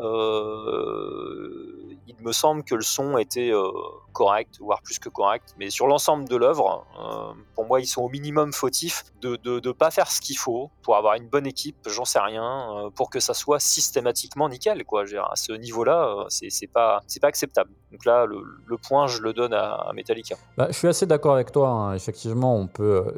[0.00, 3.70] Euh, il me semble que le son était euh,
[4.12, 8.02] correct, voire plus que correct, mais sur l'ensemble de l'œuvre, euh, pour moi, ils sont
[8.02, 11.76] au minimum fautifs de ne pas faire ce qu'il faut pour avoir une bonne équipe,
[11.86, 14.84] j'en sais rien, pour que ça soit systématiquement nickel.
[14.84, 15.04] Quoi.
[15.30, 17.70] À ce niveau-là, c'est pas, pas acceptable.
[17.92, 20.36] Donc là, le, point, je le donne à, Metallica.
[20.56, 21.68] Bah, je suis assez d'accord avec toi.
[21.68, 21.94] Hein.
[21.94, 22.68] Effectivement, on.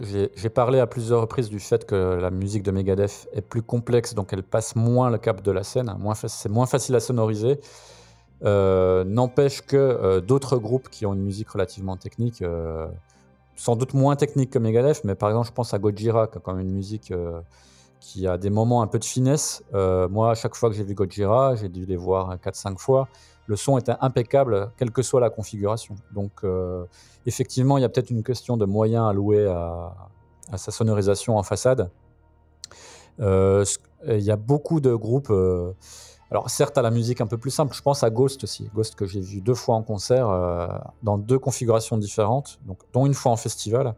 [0.01, 4.14] J'ai parlé à plusieurs reprises du fait que la musique de Megadeth est plus complexe,
[4.14, 5.95] donc elle passe moins le cap de la scène.
[6.27, 7.61] C'est moins facile à sonoriser.
[8.45, 12.89] Euh, n'empêche que euh, d'autres groupes qui ont une musique relativement technique, euh,
[13.55, 16.41] sans doute moins technique que Megadeth, mais par exemple, je pense à Gojira, qui a
[16.41, 17.13] quand même une musique
[18.01, 19.63] qui a des moments un peu de finesse.
[20.11, 23.09] moi, à chaque fois que j'ai vu Gojira, j'ai dû les voir 4-5 fois.
[23.47, 25.95] Le son était impeccable, quelle que soit la configuration.
[26.13, 26.43] Donc,
[27.27, 29.95] effectivement, il y a peut-être une question de moyens alloués à,
[30.51, 31.91] à sa sonorisation en façade.
[33.21, 33.65] Il
[34.07, 35.33] y a beaucoup de groupes
[36.33, 38.71] alors certes, à la musique un peu plus simple, je pense à Ghost aussi.
[38.75, 40.66] Ghost que j'ai vu deux fois en concert, euh,
[41.03, 43.95] dans deux configurations différentes, donc, dont une fois en festival,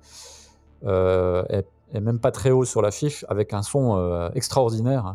[0.85, 1.45] euh,
[1.93, 5.15] et, même pas très haut sur l'affiche, avec un son euh, extraordinaire.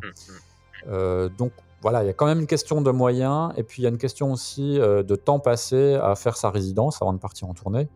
[0.88, 1.30] Mmh, mmh.
[1.38, 1.52] donc
[1.82, 3.90] voilà, il y a quand même une question de moyens, et puis il y a
[3.90, 7.90] une question aussi de temps passé à faire sa résidence avant de partir en tournée.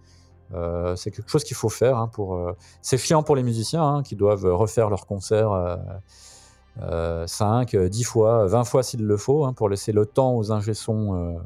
[0.98, 1.98] c'est quelque chose qu'il faut faire.
[1.98, 2.38] Hein, pour,
[2.82, 5.80] c'est chiant pour les musiciens hein, qui doivent refaire leur concert
[6.80, 10.36] 5, euh, 10 euh, fois, 20 fois s'il le faut, hein, pour laisser le temps
[10.36, 11.40] aux ingé-sons euh,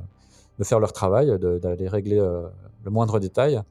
[0.59, 3.61] de faire leur travail, d'aller régler le moindre détail.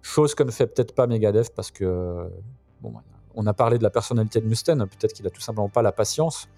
[0.00, 2.30] Chose que ne fait peut-être pas Megadeth parce que,
[2.80, 2.94] bon,
[3.34, 5.92] on a parlé de la personnalité de Mustaine, peut-être qu'il a tout simplement pas la
[5.92, 6.48] patience.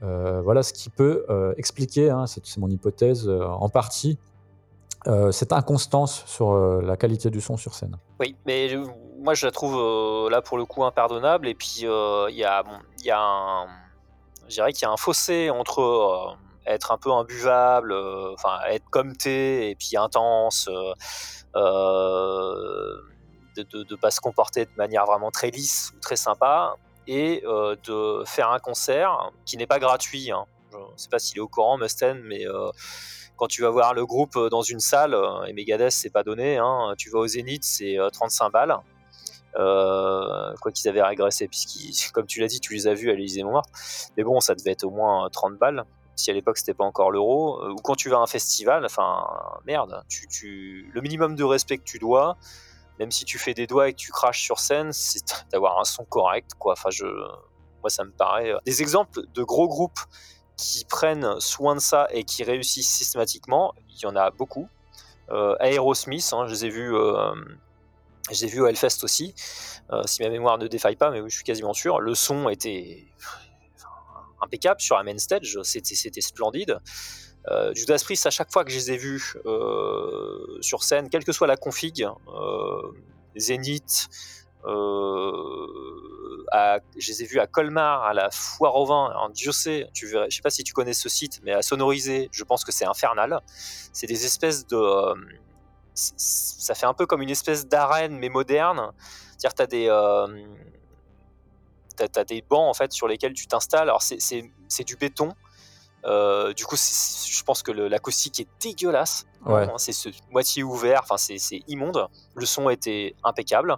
[0.00, 1.24] voilà ce qui peut
[1.56, 4.18] expliquer, hein, c'est mon hypothèse en partie,
[5.30, 7.96] cette inconstance sur la qualité du son sur scène.
[8.18, 8.68] Oui, mais
[9.26, 11.48] moi je la trouve euh, là pour le coup impardonnable.
[11.48, 13.66] Et puis euh, il y a, bon, y a un,
[14.48, 16.34] je dirais qu'il y a un fossé entre euh,
[16.66, 17.92] être un peu imbuvable,
[18.32, 21.60] enfin être comme t'es et puis intense, de
[23.54, 26.74] ne pas se comporter de manière vraiment très lisse ou très sympa,
[27.06, 30.32] et de faire un concert qui n'est pas gratuit.
[30.32, 30.44] Hein.
[30.72, 32.44] Je ne sais pas s'il est au courant, Mustaine, mais
[33.36, 35.16] quand tu vas voir le groupe dans une salle,
[35.46, 38.76] et Megadeth, c'est pas donné, hein, tu vas au Zénith, c'est 35 balles.
[39.58, 43.14] Euh, quoi qu'ils avaient régressé, puisqu'ils, comme tu l'as dit, tu les as vus à
[43.14, 43.70] l'Élysée Montmartre.
[44.16, 45.84] Mais bon, ça devait être au moins 30 balles,
[46.14, 47.70] si à l'époque c'était pas encore l'euro.
[47.70, 49.26] Ou quand tu vas à un festival, enfin,
[49.66, 52.36] merde, tu, tu, le minimum de respect que tu dois,
[52.98, 55.84] même si tu fais des doigts et que tu craches sur scène, c'est d'avoir un
[55.84, 56.74] son correct, quoi.
[56.74, 58.52] Enfin, je, moi, ça me paraît.
[58.66, 60.00] Des exemples de gros groupes
[60.56, 64.68] qui prennent soin de ça et qui réussissent systématiquement, il y en a beaucoup.
[65.30, 66.94] Euh, Aerosmith, hein, je les ai vus.
[66.94, 67.34] Euh,
[68.30, 69.34] je les ai vus au Hellfest aussi,
[69.92, 72.00] euh, si ma mémoire ne défaille pas, mais je suis quasiment sûr.
[72.00, 73.04] Le son était
[74.42, 76.80] impeccable sur la main stage, c'était splendide.
[77.48, 81.24] Euh, Judas Priest, à chaque fois que je les ai vus euh, sur scène, quelle
[81.24, 82.92] que soit la config, euh,
[83.36, 84.08] Zénith,
[86.52, 89.88] à, je les ai vus à Colmar, à la Foire au Vin, en Dieu sait,
[89.92, 92.64] tu verrais, je sais pas si tu connais ce site, mais à sonoriser, je pense
[92.64, 93.40] que c'est infernal.
[93.92, 95.14] C'est des espèces de.
[95.94, 98.92] ça fait un peu comme une espèce d'arène, mais moderne.
[99.38, 99.88] C'est-à-dire tu as des.
[102.16, 103.88] As des bancs en fait sur lesquels tu t'installes.
[103.88, 105.32] Alors c'est du béton,
[106.06, 109.26] euh, du coup, je pense que l'acoustique est dégueulasse.
[109.78, 112.08] C'est ce moitié ouvert, enfin c'est immonde.
[112.34, 113.76] Le son était impeccable.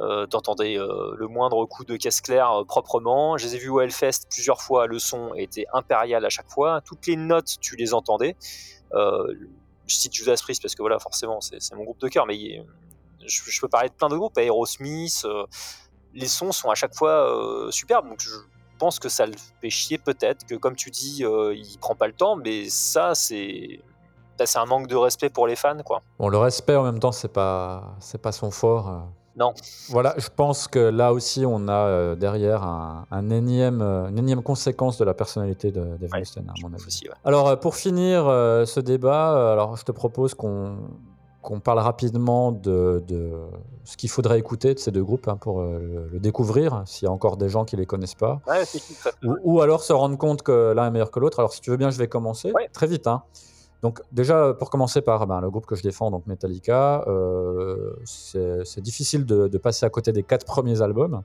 [0.00, 3.38] Euh, T'entendais euh, le moindre coup de caisse claire euh, proprement.
[3.38, 4.86] Je les ai vus au Hellfest plusieurs fois.
[4.86, 6.80] Le son était impérial à chaque fois.
[6.80, 8.36] Toutes les notes, tu les entendais.
[8.92, 12.26] je cite Judas Priest parce que voilà, forcément, c'est mon groupe de cœur.
[12.26, 12.64] Mais
[13.26, 15.26] je, peux parler de plein de groupes, Aerosmith.
[16.12, 18.08] les sons sont à chaque fois superbes.
[18.08, 18.30] Donc je,
[18.84, 19.32] pense que ça le
[19.62, 23.14] fait chier peut-être, que comme tu dis, euh, il prend pas le temps, mais ça,
[23.14, 23.80] c'est
[24.38, 26.02] bah, c'est un manque de respect pour les fans, quoi.
[26.18, 28.88] Bon, le respect en même temps, c'est pas c'est pas son fort.
[28.90, 28.98] Euh.
[29.36, 29.54] Non.
[29.88, 34.98] Voilà, je pense que là aussi, on a euh, derrière un, énième, une énième conséquence
[34.98, 36.86] de la personnalité de Dave à mon avis.
[36.86, 40.76] Aussi, Alors, pour finir ce débat, alors je te propose qu'on
[41.44, 43.02] qu'on parle rapidement de,
[43.84, 47.08] ce qu'il faudrait écouter de ces deux groupes hein, pour euh, le, découvrir, s'il y
[47.08, 48.40] a encore des gens qui ne les connaissent pas.
[49.22, 51.38] ou, alors se rendre compte que l'un est meilleur que l'autre.
[51.38, 53.06] Alors si tu veux bien, je vais commencer très vite.
[53.06, 53.22] Hein.
[53.82, 58.80] Donc déjà, pour commencer par ben, le groupe que je défends, donc Metallica, euh, c'est
[58.80, 61.22] difficile de, de, passer à côté des quatre premiers albums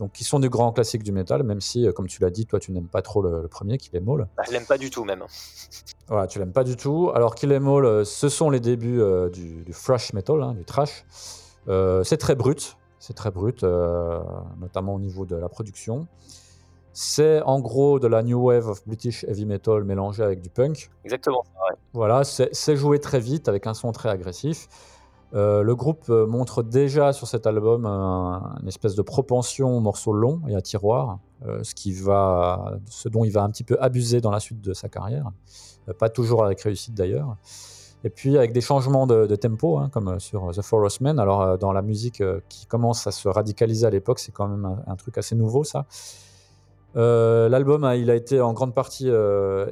[0.00, 2.46] donc qui sont des grands classiques du métal, même si, euh, comme tu l'as dit,
[2.46, 4.26] toi tu n'aimes pas trop le, premier, Kill Em All.
[4.34, 5.22] Bah, je l'aime pas du tout même.
[6.08, 7.12] Voilà, tu l'aimes pas du tout.
[7.14, 10.64] Alors Kill Em All, euh, ce sont les débuts euh, du, thrash metal, hein, du
[10.64, 11.04] trash.
[12.02, 16.08] c'est très brut, c'est très brut, notamment au niveau de la production.
[16.92, 20.90] C'est en gros de la new wave of British heavy metal mélangé avec du punk.
[21.04, 24.66] Exactement, c'est Voilà, c'est joué très vite avec un son très agressif.
[25.32, 30.12] Euh, le groupe euh, montre déjà sur cet album une espèce de propension aux morceaux
[30.12, 34.40] longs et à tiroir, euh, ce, dont il va un petit peu abuser dans la
[34.40, 35.30] suite de sa carrière.
[35.98, 37.36] pas toujours avec réussite d'ailleurs.
[38.02, 41.18] Et puis avec des changements de, tempo, hein, comme sur The Forest Men.
[41.18, 44.96] Alors dans la musique qui commence à se radicaliser à l'époque, c'est quand même un,
[44.96, 45.84] truc assez nouveau ça.
[46.94, 49.10] L'album, a été en grande partie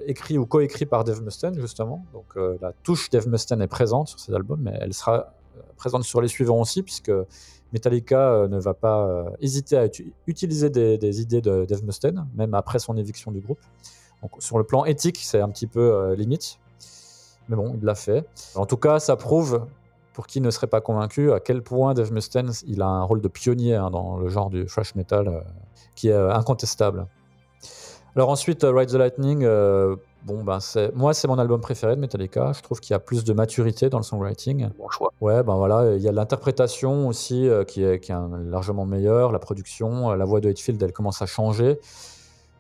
[0.07, 2.05] écrit ou coécrit par Dave Mustaine, justement.
[2.13, 5.33] Donc la touche Dave Mustaine est présente sur cet album, mais elle sera
[5.77, 7.13] présente sur les suivants aussi, puisque
[7.73, 9.87] Metallica euh, ne va pas euh, hésiter à
[10.27, 13.61] utiliser des, idées de Dave Mustaine, même après son éviction du groupe.
[14.23, 16.59] Donc, sur le plan éthique, c'est un petit peu euh, limite.
[17.49, 18.27] Mais bon, il l'a fait.
[18.55, 19.67] En tout cas, ça prouve,
[20.13, 23.21] pour qui ne serait pas convaincu, à quel point Dave Mustaine il a un rôle
[23.21, 25.45] de pionnier hein, dans le genre du thrash metal
[25.95, 27.07] qui est incontestable.
[28.17, 29.47] Alors ensuite, Ride the Lightning,
[30.29, 32.53] Bon, ben c'est moi, c'est mon album préféré de Metallica.
[32.53, 34.69] Je trouve qu'il y a plus de maturité dans le songwriting.
[34.77, 35.11] Bon choix.
[35.23, 39.33] Ouais, ben voilà, il y a l'interprétation aussi euh, qui est, qui est largement meilleure,
[39.33, 41.81] la production, euh, la voix de Hetfield, elle commence à changer.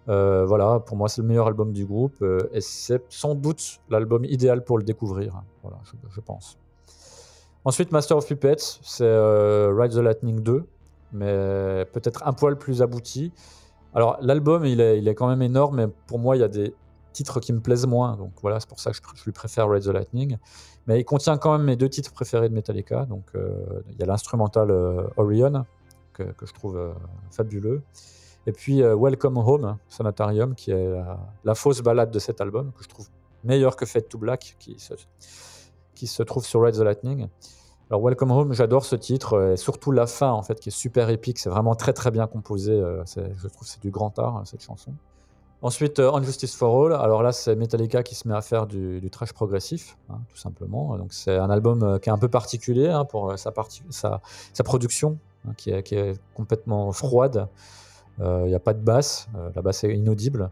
[0.08, 4.24] Euh, voilà, pour moi, c'est le meilleur album du groupe et c'est sans doute l'album
[4.24, 5.42] idéal pour le découvrir.
[5.62, 5.76] Voilà,
[6.10, 6.56] je, pense.
[7.66, 10.64] Ensuite, Master of Puppets, c'est Ride the Lightning 2,
[11.12, 13.30] mais peut-être un poil plus abouti.
[13.92, 16.48] Alors, l'album, il est, il est quand même énorme, mais pour moi, il y a
[16.48, 16.72] des
[17.18, 18.16] titres qui me plaisent moins.
[18.16, 20.38] Donc voilà, c'est pour ça que je, lui préfère Red the Lightning.
[20.86, 23.06] Mais il contient quand même mes deux titres préférés de Metallica.
[23.06, 25.64] Donc euh, il y a l'instrumental euh, Orion,
[26.12, 26.92] que, je trouve euh,
[27.30, 27.82] fabuleux.
[28.46, 30.90] Et puis Welcome Home, Sanatarium, qui est
[31.44, 33.06] la, fausse balade de cet album, que je trouve
[33.44, 34.78] meilleur que Fade to Black, qui
[36.06, 37.28] se, trouve sur Red the Lightning.
[37.90, 41.10] Alors Welcome Home, j'adore ce titre, et surtout la fin en fait, qui est super
[41.10, 41.38] épique.
[41.38, 42.82] C'est vraiment très très bien composé.
[43.14, 44.94] je trouve c'est du grand art cette chanson.
[45.60, 46.92] Ensuite, euh, Justice for All.
[46.92, 50.96] Alors là, c'est Metallica qui se met à faire du, trash progressif, hein, tout simplement.
[50.96, 53.50] Donc c'est un album euh, qui est un peu particulier hein, pour euh, sa,
[54.62, 57.48] production, hein, qui, est, qui, est, complètement froide.
[58.20, 60.50] Il n'y a pas de basse, la basse est inaudible.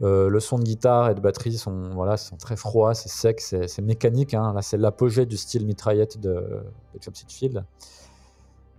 [0.00, 3.82] le son de guitare et de batterie sont, voilà, sont très froids, c'est sec, c'est
[3.82, 4.32] mécanique.
[4.32, 6.62] Là, c'est l'apogée du style mitraillette de,
[6.94, 7.62] de Field.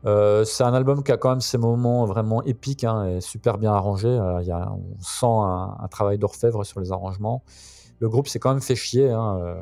[0.05, 3.57] Euh, c'est un album qui a quand même ses moments vraiment épiques hein, et super
[3.57, 4.07] bien arrangé.
[4.07, 7.43] Euh, y a, on sent un, travail d'orfèvre sur les arrangements.
[7.99, 9.09] Le groupe s'est quand même fait chier.
[9.09, 9.61] Hein, euh,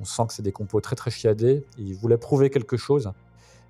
[0.00, 1.66] on sent que c'est des compos très très chiadés.
[1.76, 3.12] Ils voulaient prouver quelque chose.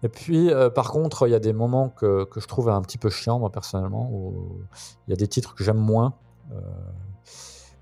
[0.04, 2.98] Et puis, par contre, il y a des moments que, que, je trouve un petit
[2.98, 4.08] peu chiants, moi personnellement,
[5.08, 6.14] il y a des titres que j'aime moins.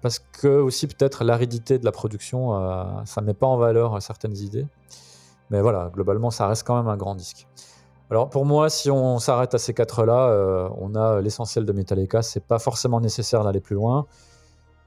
[0.00, 4.38] parce que aussi peut-être l'aridité de la production, ça ne met pas en valeur certaines
[4.38, 4.66] idées.
[5.50, 7.46] Mais voilà, globalement, ça reste quand même un grand disque.
[8.10, 12.22] Alors pour moi, si on s'arrête à ces quatre-là, euh, on a l'essentiel de Metallica.
[12.22, 14.06] C'est pas forcément nécessaire d'aller plus loin.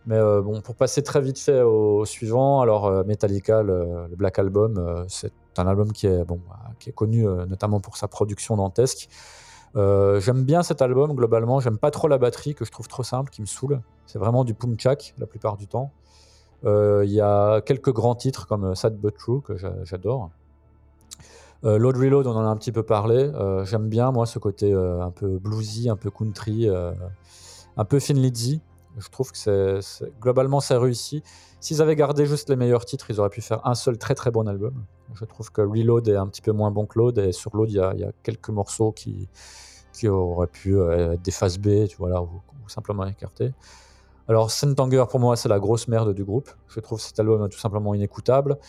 [0.05, 4.39] Mais euh, bon, pour passer très vite fait au, suivant, alors euh, Metallica, le, Black
[4.39, 6.39] Album, c'est un album qui est, bon,
[6.79, 9.09] qui est connu notamment pour sa production dantesque.
[9.75, 11.59] j'aime bien cet album globalement.
[11.59, 13.81] J'aime pas trop la batterie que je trouve trop simple, qui me saoule.
[14.05, 15.91] C'est vraiment du pumchak la plupart du temps.
[16.63, 20.29] Il y a quelques grands titres comme Sad But True que j'adore.
[21.65, 23.15] Euh, Load Reload, on en a un petit peu parlé.
[23.17, 27.97] Euh, j'aime bien, moi, ce côté euh, un peu bluesy, un peu country, un peu
[27.97, 28.61] Lizzy.
[28.97, 29.79] Je trouve que c'est,
[30.19, 31.23] globalement, c'est réussi.
[31.59, 34.31] S'ils avaient gardé juste les meilleurs titres, ils auraient pu faire un seul très très
[34.31, 34.85] bon album.
[35.13, 37.69] Je trouve que Reload est un petit peu moins bon que Load, et sur Load,
[37.69, 39.27] il y a, quelques morceaux qui,
[39.93, 43.51] qui auraient pu être des phases B, tu vois, là, ou, simplement écartés.
[44.27, 46.49] Alors, Sentanger, pour moi, c'est la grosse merde du groupe.
[46.67, 48.59] Je trouve cet album tout simplement inécoutable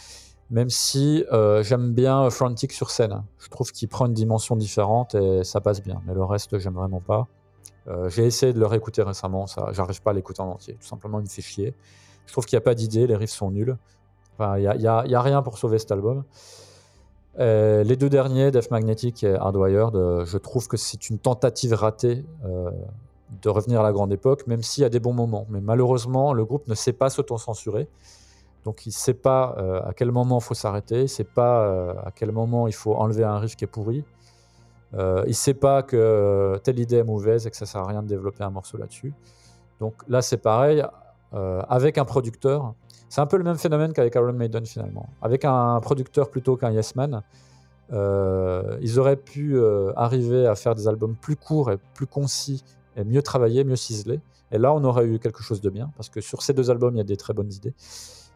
[0.51, 3.23] même si euh, j'aime bien Frantic sur scène.
[3.39, 6.03] Je trouve qu'il prend une dimension différente et ça passe bien.
[6.07, 7.29] Mais le reste, j'aime vraiment pas.
[7.89, 10.75] Euh, j'ai essayé de le réécouter récemment, ça, j'arrive pas à l'écouter en entier.
[10.75, 11.75] Tout simplement, il me fait chier.
[12.27, 13.77] Je trouve qu'il n'y a pas d'idée, les riffs sont nuls.
[14.35, 16.25] Enfin, il n'y a, a, rien pour sauver cet album.
[17.39, 22.25] Euh, les deux derniers, Death Magnetic et Hardwired, je trouve que c'est une tentative ratée
[23.43, 25.47] de revenir à la grande époque, même s'il y a des bons moments.
[25.49, 27.89] Mais malheureusement, le groupe ne sait pas s'auto-censurer.
[28.65, 31.25] Donc il ne sait pas euh, à quel moment il faut s'arrêter, il ne sait
[31.25, 34.05] pas euh, à quel moment il faut enlever un riff qui est pourri.
[34.95, 37.81] Euh, il ne sait pas que telle idée est mauvaise et que ça ne sert
[37.81, 39.15] à rien de développer un morceau là-dessus.
[39.79, 40.85] Donc là c'est pareil,
[41.33, 42.75] avec un producteur,
[43.09, 45.09] c'est un peu le même phénomène qu'avec Iron Maiden finalement.
[45.23, 47.23] Avec un producteur plutôt qu'un Yes Man,
[47.93, 49.59] ils auraient pu
[49.97, 52.63] arriver à faire des albums plus courts et plus concis
[52.97, 54.21] et mieux travaillés, mieux ciselés.
[54.53, 56.95] Et là on aurait eu quelque chose de bien, parce que sur ces deux albums
[56.95, 57.73] il y a des très bonnes idées.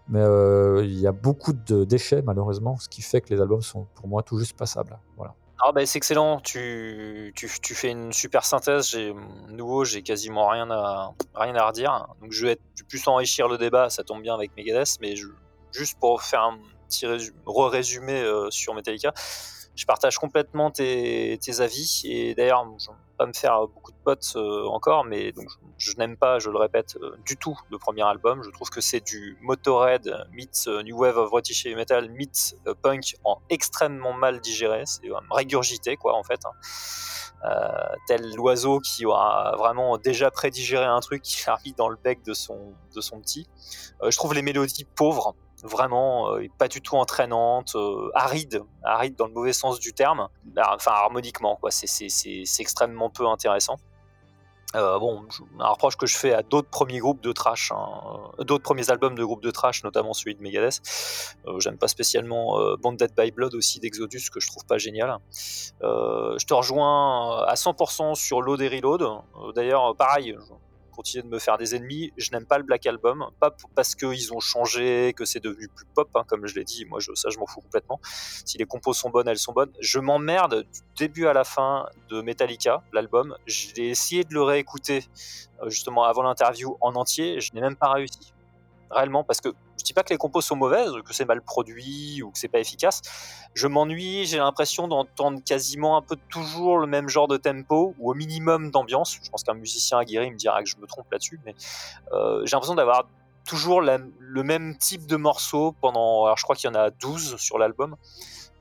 [0.08, 3.62] Mais euh, il y a beaucoup de déchets, malheureusement, ce qui fait que les albums
[3.62, 4.98] sont pour moi tout juste passables.
[5.16, 5.34] Voilà.
[5.60, 8.96] Ah bah c'est excellent, tu, tu, fais une super synthèse.
[9.48, 12.08] Nouveau, j'ai quasiment rien à, rien à redire.
[12.20, 15.14] Donc je vais, être, plus enrichir le débat, ça tombe bien avec Megadeth, mais
[15.72, 19.14] juste pour faire un petit résumé euh, sur Metallica,
[19.76, 22.02] je partage complètement tes, avis.
[22.04, 25.48] Et d'ailleurs, je ne vais pas me faire beaucoup de potes euh, encore, mais donc,
[25.78, 28.42] je, n'aime pas, je le répète, euh, du tout le premier album.
[28.44, 33.16] Je trouve que c'est du Motorhead meets euh, New Wave of British Metal meets punk
[33.24, 34.82] en extrêmement mal digéré.
[34.86, 36.40] C'est régurgité, quoi, en fait.
[36.44, 37.96] Hein.
[38.06, 42.32] tel l'oiseau qui aura vraiment déjà prédigéré un truc qui arrive dans le bec de
[42.32, 43.48] son, de son petit.
[44.02, 45.34] je trouve les mélodies pauvres,
[45.64, 50.28] vraiment euh, pas du tout entraînante, euh, aride, aride dans le mauvais sens du terme,
[50.44, 51.70] bah, enfin harmoniquement, quoi.
[51.70, 52.06] C'est
[52.58, 53.76] extrêmement peu intéressant.
[54.76, 55.24] Euh, bon,
[55.60, 59.14] un reproche que je fais à d'autres premiers groupes de trash, hein, d'autres premiers albums
[59.14, 60.80] de groupes de trash, notamment celui de Megadeth.
[61.58, 65.18] J'aime pas spécialement Bonded by Blood aussi d'Exodus, que je trouve pas génial.
[65.80, 69.06] je te rejoins à 100% sur Load et Reload.
[69.54, 70.36] D'ailleurs, pareil,
[70.94, 72.12] continuer de me faire des ennemis.
[72.16, 75.86] Je n'aime pas le Black Album, pas parce qu'ils ont changé, que c'est devenu plus
[75.94, 76.84] pop, hein, comme je l'ai dit.
[76.84, 78.00] Moi, je, ça, je m'en fous complètement.
[78.04, 79.72] Si les compos sont bonnes, elles sont bonnes.
[79.80, 83.36] Je m'emmerde du début à la fin de Metallica, l'album.
[83.46, 85.04] J'ai essayé de le réécouter
[85.62, 87.40] euh, justement avant l'interview en entier.
[87.40, 88.33] Je n'ai même pas réussi
[88.94, 92.22] réellement, parce que je dis pas que les compos sont mauvaises, que c'est mal produit
[92.22, 93.02] ou que c'est pas efficace.
[93.54, 98.10] Je m'ennuie, j'ai l'impression d'entendre quasiment un peu toujours le même genre de tempo ou
[98.10, 99.18] au minimum d'ambiance.
[99.22, 101.54] Je pense qu'un musicien aguerri me dira que je me trompe là-dessus, mais
[102.12, 103.08] euh, j'ai l'impression d'avoir
[103.46, 106.24] toujours le même type de morceau pendant.
[106.24, 107.96] Alors je crois qu'il y en a 12 sur l'album.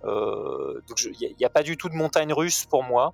[0.06, 3.14] Euh, donc il n'y a, pas du tout de montagne russe pour moi.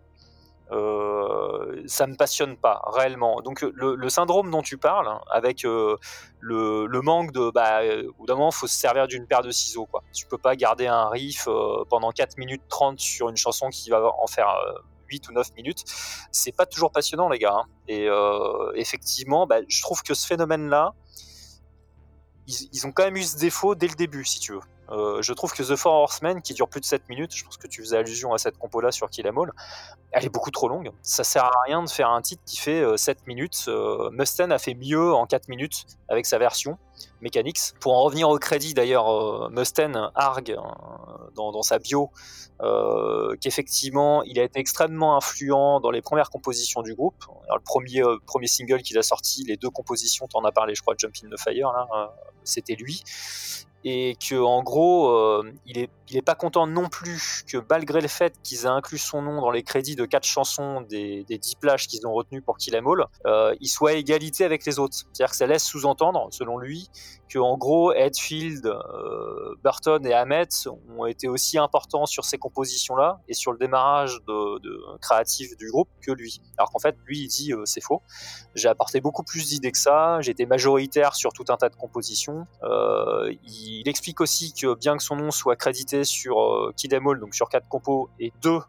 [0.72, 3.42] Euh, ça me passionne pas réellement.
[3.42, 5.98] Donc le, syndrome dont tu parles, hein, avec euh,
[6.40, 9.86] le, manque de, bah, au bout d'un moment, faut se servir d'une paire de ciseaux.
[9.86, 10.04] Quoi.
[10.14, 13.90] Tu peux pas garder un riff euh, pendant 4 minutes 30 sur une chanson qui
[13.90, 14.54] va en faire
[15.10, 15.84] 8 ou 9 minutes.
[16.32, 17.56] C'est pas toujours passionnant, les gars.
[17.56, 17.66] Hein.
[17.88, 18.08] Et
[18.76, 20.94] effectivement, bah, je trouve que ce phénomène-là,
[22.72, 24.62] ils, ont quand même eu ce défaut dès le début, si tu veux.
[24.92, 27.58] Euh, je trouve que The Four Horsemen, qui dure plus de 7 minutes, je pense
[27.58, 29.52] que tu faisais allusion à cette compo-là sur Kill Em All,
[30.12, 30.92] elle est beaucoup trop longue.
[31.02, 33.66] Ça sert à rien de faire un titre qui fait 7 euh, minutes.
[33.68, 36.78] Euh, Mustaine a fait mieux en 4 minutes avec sa version
[37.22, 37.60] Mechanics.
[37.80, 40.58] Pour en revenir au crédit, d'ailleurs, Mustaine argue
[41.36, 42.10] dans, sa bio
[43.40, 47.24] qu'effectivement, il a été extrêmement influent dans les premières compositions du groupe.
[47.50, 50.82] le premier, premier single qu'il a sorti, les deux compositions, tu en as parlé, je
[50.82, 51.72] crois, Jump in the Fire,
[52.44, 53.04] c'était lui
[53.84, 58.02] et que en gros, euh, il, est, il est pas content non plus que malgré
[58.02, 61.38] le fait qu'ils aient inclus son nom dans les crédits de quatre chansons des, des
[61.38, 64.66] 10 plages qu'ils ont retenues pour Kill Em All, euh, il soit à égalité avec
[64.66, 64.98] les autres.
[65.14, 66.90] C'est-à-dire que ça laisse sous-entendre, selon lui,
[67.30, 70.68] que en gros, Hetfield, euh, Burton et Hammett
[70.98, 75.90] ont été aussi importants sur ces compositions-là et sur le démarrage de, créatif du groupe
[76.02, 76.42] que lui.
[76.58, 78.02] Alors qu'en fait, lui, il dit euh, c'est faux.
[78.56, 80.20] J'ai apporté beaucoup plus d'idées que ça.
[80.22, 82.48] J'étais majoritaire sur tout un tas de compositions.
[82.64, 87.36] Euh, il explique aussi que bien que son nom soit crédité sur euh, Kid donc
[87.36, 88.60] sur quatre compos, et deux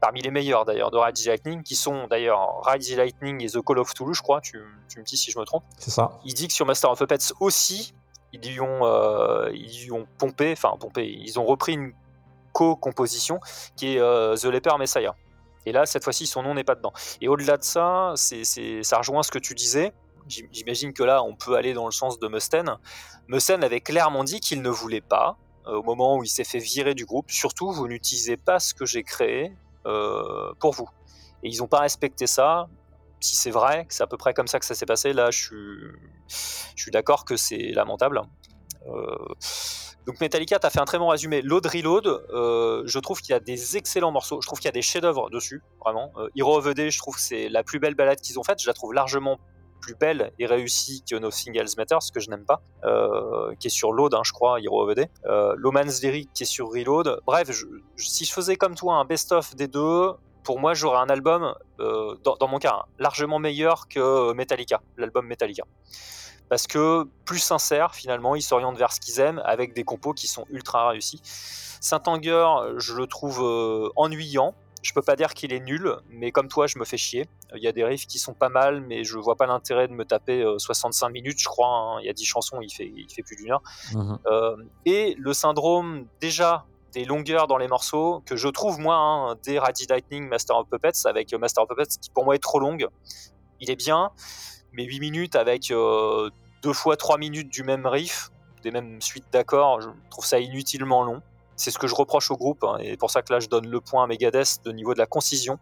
[0.00, 3.78] parmi les meilleurs d'ailleurs de Ride Lightning, qui sont d'ailleurs Ride Lightning et The Call
[3.78, 5.64] of Toulouse, je crois, tu, me dis si je me trompe.
[5.78, 6.18] C'est ça.
[6.24, 7.94] Il dit que sur Master of Puppets aussi,
[8.32, 11.92] ils lui ont, euh, ils ont pompé, enfin pompé, ils ont repris une
[12.52, 13.40] co-composition
[13.76, 15.14] qui est euh, The Leper Messiah.
[15.66, 16.92] Et là, cette fois-ci, son nom n'est pas dedans.
[17.20, 18.44] Et au-delà de ça, c'est,
[18.82, 19.92] ça rejoint ce que tu disais.
[20.26, 22.76] J'imagine que là, on peut aller dans le sens de Mustaine.
[23.28, 25.36] Mustaine avait clairement dit qu'il ne voulait pas,
[25.66, 28.74] euh, au moment où il s'est fait virer du groupe, surtout, vous n'utilisez pas ce
[28.74, 29.52] que j'ai créé
[29.84, 30.88] pour vous.
[31.42, 32.68] Et ils n'ont pas respecté ça.
[33.20, 35.30] Si c'est vrai, que c'est à peu près comme ça que ça s'est passé, là,
[35.30, 35.94] je
[36.28, 38.22] suis, d'accord que c'est lamentable.
[38.86, 39.16] Euh,
[40.06, 41.42] donc Metallica, tu as fait un très bon résumé.
[41.42, 42.06] Load Reload,
[42.86, 44.40] je trouve qu'il y a des excellents morceaux.
[44.40, 46.12] Je trouve qu'il y a des chefs-d'œuvre dessus, vraiment.
[46.36, 48.60] Hero of je trouve que c'est la plus belle balade qu'ils ont faite.
[48.60, 49.38] Je la trouve largement
[49.80, 53.68] plus belle et réussie que No Singles Matter, ce que je n'aime pas, euh, qui
[53.68, 56.68] est sur Load, hein, je crois, Hero of the euh, Loman's Lyric qui est sur
[56.70, 57.20] Reload.
[57.26, 57.50] Bref,
[57.96, 60.12] si je faisais comme toi un best-of des deux,
[60.44, 65.26] pour moi, j'aurais un album, euh, dans, mon cas, hein, largement meilleur que Metallica, l'album
[65.26, 65.64] Metallica.
[66.48, 70.26] Parce que plus sincère, finalement, ils s'orientent vers ce qu'ils aiment avec des compos qui
[70.26, 71.20] sont ultra réussis.
[71.80, 72.46] Saint-Anger,
[72.78, 76.78] je le trouve ennuyant, je peux pas dire qu'il est nul, mais comme toi, je
[76.78, 77.26] me fais chier.
[77.54, 79.92] Il y a des riffs qui sont pas mal, mais je vois pas l'intérêt de
[79.92, 81.68] me taper 65 euh, minutes, je crois.
[81.68, 81.98] Hein.
[82.00, 83.62] Il y a 10 chansons, il fait, il fait plus d'une heure.
[83.94, 84.18] Mhm.
[84.26, 89.36] Euh, et le syndrome, déjà, des longueurs dans les morceaux, que je trouve, moi, hein,
[89.44, 92.42] des Radi Lightning, Master of Puppets, avec euh, Master of Puppets, qui pour moi est
[92.42, 92.88] trop longue.
[93.60, 94.10] Il est bien,
[94.72, 95.72] mais 8 minutes avec
[96.62, 98.30] deux fois 3 minutes du même riff,
[98.62, 101.22] des mêmes suites d'accords, je trouve ça inutilement long.
[101.58, 103.66] C'est ce que je reproche au groupe, hein, et pour ça que là je donne
[103.66, 105.58] le point à Megadeth de niveau de la concision.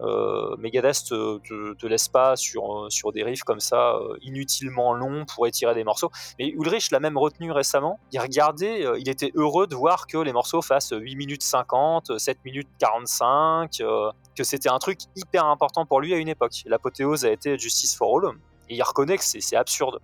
[0.00, 5.24] Euh, Megadeth te, te, laisse pas sur, sur des riffs comme ça euh, inutilement longs
[5.26, 6.10] pour étirer des morceaux.
[6.38, 7.98] Mais Ulrich l'a même retenu récemment.
[8.12, 12.18] Il regardait, euh, il était heureux de voir que les morceaux fassent 8 minutes 50,
[12.18, 16.62] 7 minutes 45, euh, que c'était un truc hyper important pour lui à une époque.
[16.66, 18.36] L'apothéose a été Justice for All,
[18.68, 20.00] et il reconnaît que c'est absurde.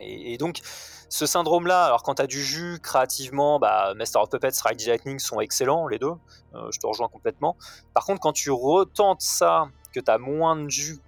[0.00, 0.60] Et donc,
[1.08, 5.40] ce syndrome-là, alors quand tu du jus créativement, bah, Master of Puppets, Ride Lightning sont
[5.40, 6.12] excellents, les deux.
[6.54, 7.56] Euh, je te rejoins complètement.
[7.94, 10.98] Par contre, quand tu retentes ça, que tu as moins de jus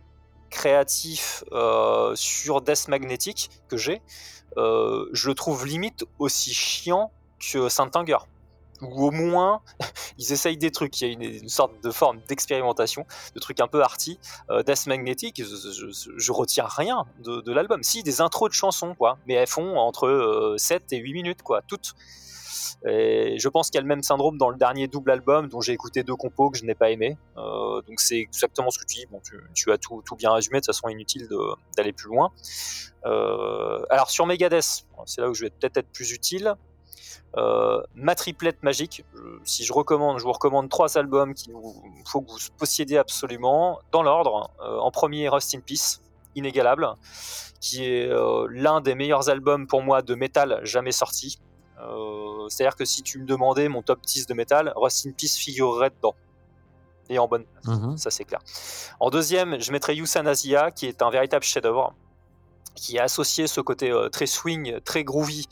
[0.48, 4.01] créatif euh, sur Death Magnetic que j'ai,
[4.57, 8.18] euh, je le trouve limite aussi chiant que Saint Anger
[8.82, 9.62] ou au moins
[10.18, 11.00] ils essayent des trucs.
[11.00, 14.18] Il y a une, sorte de forme d'expérimentation, de trucs un peu arty.
[14.50, 17.82] Euh, Death Magnetic, je, retiens rien de, l'album.
[17.82, 21.42] Si, des intros de chansons, quoi, mais elles font entre 7 euh, et 8 minutes,
[21.42, 21.94] quoi, toutes.
[22.86, 25.60] Et je pense qu'il y a le même syndrome dans le dernier double album dont
[25.60, 27.18] j'ai écouté deux compos que je n'ai pas aimé.
[27.36, 29.06] Euh, donc c'est exactement ce que tu dis.
[29.06, 29.20] Bon,
[29.54, 30.58] tu, as tout, tout, bien résumé.
[30.58, 31.28] De toute façon, inutile
[31.76, 32.32] d'aller plus loin.
[33.04, 36.54] Euh, alors sur Megadeth, c'est là où je vais peut-être être plus utile.
[37.36, 39.04] Euh, ma triplette magique,
[39.44, 41.52] si je recommande, je vous recommande trois albums qu'il
[42.04, 44.50] faut que vous possédez absolument, dans l'ordre.
[44.60, 46.00] Euh, en premier, Rust in Peace,
[46.34, 46.88] inégalable,
[47.60, 51.38] qui est euh, l'un des meilleurs albums pour moi de métal jamais sorti.
[52.50, 55.88] C'est-à-dire que si tu me demandais mon top 10 de métal, Rust in Peace figurerait
[55.88, 56.14] dedans.
[57.08, 57.96] Et en bonne mhm.
[57.96, 58.40] ça c'est clair.
[59.00, 60.24] En deuxième, je mettrais Yusan
[60.76, 61.94] qui est un véritable chef-d'œuvre
[62.74, 65.46] qui a associé ce côté très swing, très groovy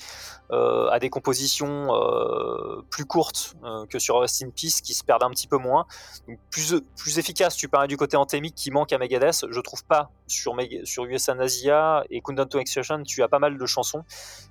[0.50, 5.04] euh, à des compositions euh, plus courtes euh, que sur Rust in Peace qui se
[5.04, 5.84] perdent un petit peu moins.
[6.26, 9.84] Donc plus, plus efficace, tu parlais du côté anthémique qui manque à Megadeth, je trouve
[9.84, 14.04] pas sur, sur US Anasia et Countdown to Execution, tu as pas mal de chansons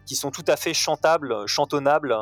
[0.05, 2.15] qui sont tout à fait chantables, chantonnables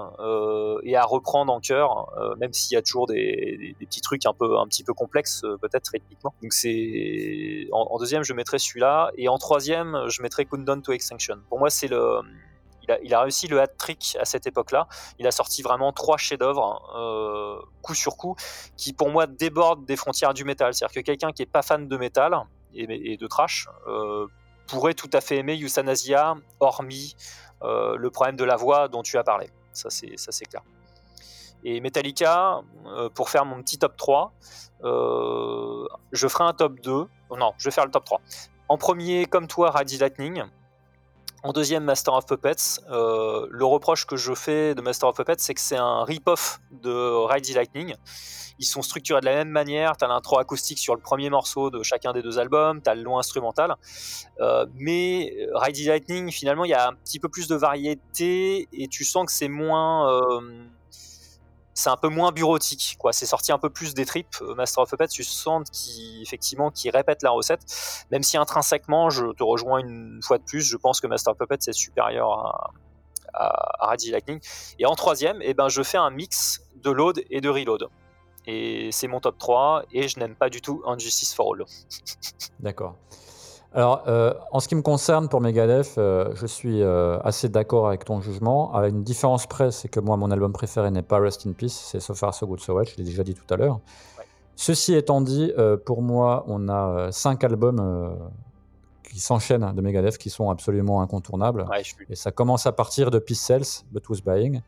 [0.84, 2.08] et à reprendre en chœur,
[2.40, 5.90] même s'il y a toujours des, petits trucs un peu un petit peu complexes peut-être
[5.90, 6.34] rythmiquement.
[6.42, 11.40] Donc c'est en, deuxième je mettrais celui-là et en troisième je mettrais Countdown to Extinction.
[11.50, 12.22] Pour moi c'est le
[13.04, 14.88] il a, réussi le hat-trick à cette époque-là.
[15.20, 18.36] Il a sorti vraiment trois chefs-d'œuvre, coup sur coup,
[18.78, 20.74] qui pour moi débordent des frontières du métal.
[20.74, 22.36] C'est-à-dire que quelqu'un qui n'est pas fan de métal
[22.74, 23.68] et, de trash
[24.68, 27.16] pourrait tout à fait aimer Euthanasia, hormis
[27.62, 29.50] le problème de la voix dont tu as parlé.
[29.74, 30.64] Ça, c'est clair.
[31.64, 32.62] Et Metallica,
[33.16, 34.34] pour faire mon petit top 3,
[34.84, 37.08] je ferai un top 2.
[37.38, 38.22] Non, je vais faire le top 3.
[38.68, 40.44] En premier, comme toi, Radi Lightning.
[41.46, 42.82] En deuxième, Master of Puppets.
[42.90, 46.60] Euh, le reproche que je fais de Master of Puppets, c'est que c'est un rip-off
[46.72, 47.94] de Ride Lightning.
[48.58, 49.96] Ils sont structurés de la même manière.
[49.96, 52.96] Tu as l'intro acoustique sur le premier morceau de chacun des deux albums, tu as
[52.96, 53.76] le long instrumental.
[54.40, 58.88] Euh, mais Ride Lightning, finalement, il y a un petit peu plus de variété et
[58.88, 60.12] tu sens que c'est moins.
[60.12, 60.42] Euh,
[61.76, 63.12] c'est un peu moins bureautique, quoi.
[63.14, 64.36] C'est sorti un peu plus des tripes.
[64.42, 67.62] Euh, Master of Puppets, tu sens qui effectivement qui répète la recette,
[68.12, 70.62] même si intrinsèquement, je te rejoins une fois de plus.
[70.62, 72.72] Je pense que Master of Puppets est supérieur à,
[73.34, 74.40] à, Lightning.
[74.80, 77.90] Et en troisième, eh ben, je fais un mix de load et de reload.
[78.48, 81.66] Et c'est mon top 3, et je n'aime pas du tout Injustice for All.
[82.60, 82.96] D'accord.
[83.76, 87.90] Alors, euh, en ce qui me concerne pour Megadeth, euh, je suis euh, assez d'accord
[87.90, 88.74] avec ton jugement.
[88.74, 91.74] Avec une différence près, c'est que moi, mon album préféré n'est pas Rest in Peace,
[91.92, 93.82] c'est So Far So Good So What, je l'ai déjà dit tout à l'heure.
[94.56, 95.52] Ceci étant dit,
[95.86, 98.18] pour moi, on a cinq albums
[99.04, 101.66] qui s'enchaînent de Megadeth qui sont absolument incontournables.
[102.10, 104.62] Et ça commence à partir de Peace Cells, But Who's Buying.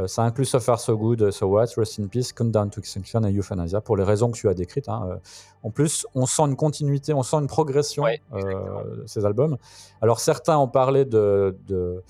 [0.00, 3.22] Euh, ça inclut So Far So Good, So What, Rest in Peace, Countdown to Extinction
[3.24, 4.88] et Euthanasia pour les raisons que tu as décrites.
[4.88, 5.08] Hein.
[5.10, 5.16] Euh,
[5.62, 9.56] en plus, on sent une continuité, on sent une progression euh, de ces albums.
[10.00, 12.02] Alors certains ont parlé de, de,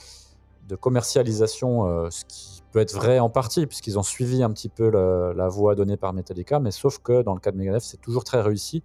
[0.80, 5.48] commercialisation, ce qui peut être vrai en partie, puisqu'ils ont suivi un petit peu la,
[5.48, 8.40] voie donnée par Metallica, mais sauf que dans le cas de Megadeth, c'est toujours très
[8.40, 8.84] réussi.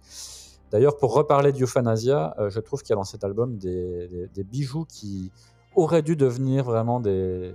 [0.72, 4.84] D'ailleurs, pour reparler d'Euthanasia, je trouve qu'il y a dans cet album des, des bijoux
[4.84, 5.30] qui
[5.76, 7.54] auraient dû devenir vraiment des,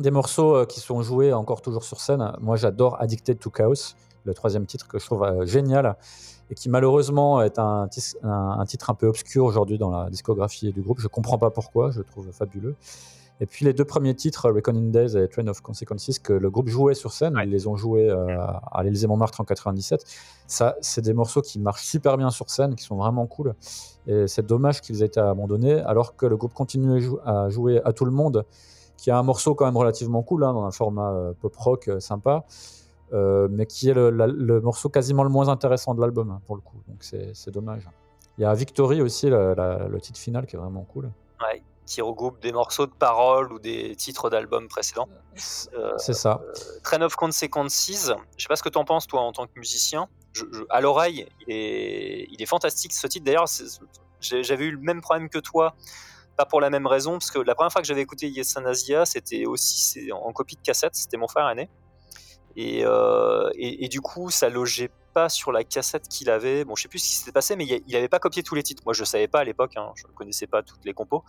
[0.00, 2.32] des morceaux euh, qui sont joués encore toujours sur scène.
[2.40, 5.96] Moi, j'adore Addicted to Chaos, le troisième titre que je trouve euh, génial
[6.50, 7.88] et qui malheureusement est un,
[8.22, 11.00] un, titre un peu obscur aujourd'hui dans la discographie du groupe.
[11.00, 12.74] Je comprends pas pourquoi, je le trouve fabuleux.
[13.40, 16.68] Et puis les deux premiers titres, Reckoning Days et Train of Consequences, que le groupe
[16.68, 18.38] jouait sur scène, ils les ont joués euh,
[18.70, 20.04] à l'Élysée Montmartre en 97.
[20.46, 23.54] Ça, c'est des morceaux qui marchent super bien sur scène, qui sont vraiment cool.
[24.06, 27.92] Et c'est dommage qu'ils aient été abandonnés, alors que le groupe continue à jouer à
[27.92, 28.44] tout le monde
[28.96, 31.88] qui a un morceau quand même relativement cool, hein, dans un format euh, pop rock
[31.88, 32.44] euh, sympa,
[33.12, 36.62] euh, mais qui est le, morceau quasiment le moins intéressant de l'album, hein, pour le
[36.62, 36.78] coup.
[36.88, 37.88] Donc c'est dommage.
[38.38, 41.10] Il y a Victory aussi, le titre final, qui est vraiment cool.
[41.40, 45.08] Ouais, qui regroupe des morceaux de paroles ou des titres d'albums précédents.
[45.36, 46.40] c'est ça.
[46.82, 47.90] Train of Consequences,
[48.36, 50.08] je sais pas ce que tu en penses, toi, en tant que musicien.
[50.70, 53.24] à l'oreille, il est, il est fantastique ce titre.
[53.24, 53.46] D'ailleurs,
[54.20, 55.74] j'avais eu le même problème que toi
[56.36, 59.46] pas pour la même raison, parce que la première fois que j'avais écouté Yesanasia, c'était
[59.46, 61.68] aussi en copie de cassette, c'était mon frère aîné.
[62.58, 66.64] Euh, et, du coup, ça logeait pas sur la cassette qu'il avait.
[66.64, 68.62] Bon, je sais plus ce qui s'était passé, mais il avait pas copié tous les
[68.62, 68.82] titres.
[68.84, 71.24] Moi, je savais pas à l'époque, hein, je ne connaissais pas toutes les compos.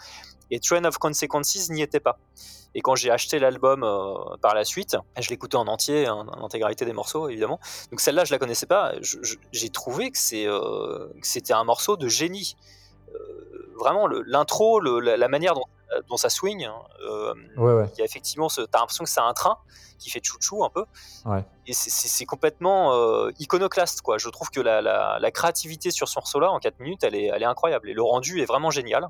[0.51, 2.17] Et Train of Consequences n'y était pas.
[2.73, 6.85] Et quand j'ai acheté l'album euh, par la suite, je l'écoutais en entier, en, intégralité
[6.85, 7.59] des morceaux, évidemment.
[7.91, 8.93] Donc celle-là, je la connaissais pas.
[9.51, 12.55] J'ai trouvé que euh, c'était un morceau de génie
[13.75, 16.65] vraiment l'intro, la, manière dont, ça swing.
[16.65, 16.75] Hein,
[17.07, 19.57] euh, il y a effectivement, ce, t'as l'impression que c'est un train
[19.99, 20.85] qui fait chouchou un peu.
[21.67, 24.17] Et c'est complètement euh, iconoclaste, quoi.
[24.17, 27.47] Je trouve que la, créativité sur ce morceau-là, en 4 minutes, elle est, elle est
[27.47, 27.89] incroyable.
[27.89, 29.07] Et le rendu est vraiment génial.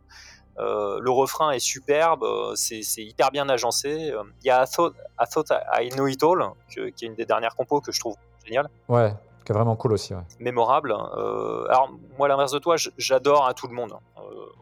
[0.58, 4.14] Euh, le refrain est superbe, c'est hyper bien agencé.
[4.42, 7.82] Il y a I Thought, I Know It All, qui est une des dernières compos
[7.82, 8.70] que je trouve géniale.
[8.88, 9.14] Ouais,
[9.46, 10.14] qui est vraiment cool aussi.
[10.40, 10.92] Mémorable.
[10.92, 13.94] alors, moi, à l'inverse de toi, j'adore à tout le monde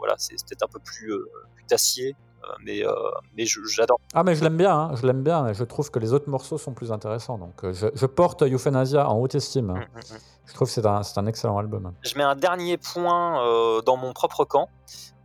[0.03, 1.25] voilà, c'est peut-être un peu plus, euh,
[1.71, 2.93] euh, mais, euh,
[3.38, 3.99] mais j'adore.
[4.13, 6.57] Ah, mais je l'aime bien, hein, je l'aime bien, je trouve que les autres morceaux
[6.57, 7.38] sont plus intéressants.
[7.38, 9.69] Donc, je, porte Euthanasia en haute estime.
[9.69, 9.75] Hein.
[9.75, 10.19] Mmh, mmh, mmh.
[10.47, 11.93] Je trouve que c'est un, un, excellent album.
[12.01, 14.67] Je mets un dernier point dans mon propre camp.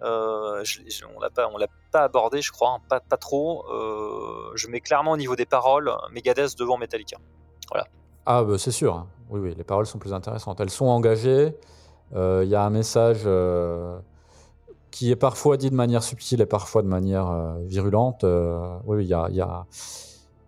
[0.00, 3.66] Je, on l'a pas, on l'a pas abordé, je crois, hein, pas, pas trop.
[4.54, 7.16] je mets clairement au niveau des paroles Megadeth devant Metallica.
[7.68, 7.88] Voilà.
[8.26, 9.08] Ah, bah, c'est sûr.
[9.30, 10.60] Oui, oui, les paroles sont plus intéressantes.
[10.60, 11.54] Elles sont engagées.
[12.14, 13.26] Il y a un message
[14.90, 18.24] qui est parfois dit de manière subtile et parfois de manière euh, virulente.
[18.24, 19.66] Euh, oui, il y a, y, a,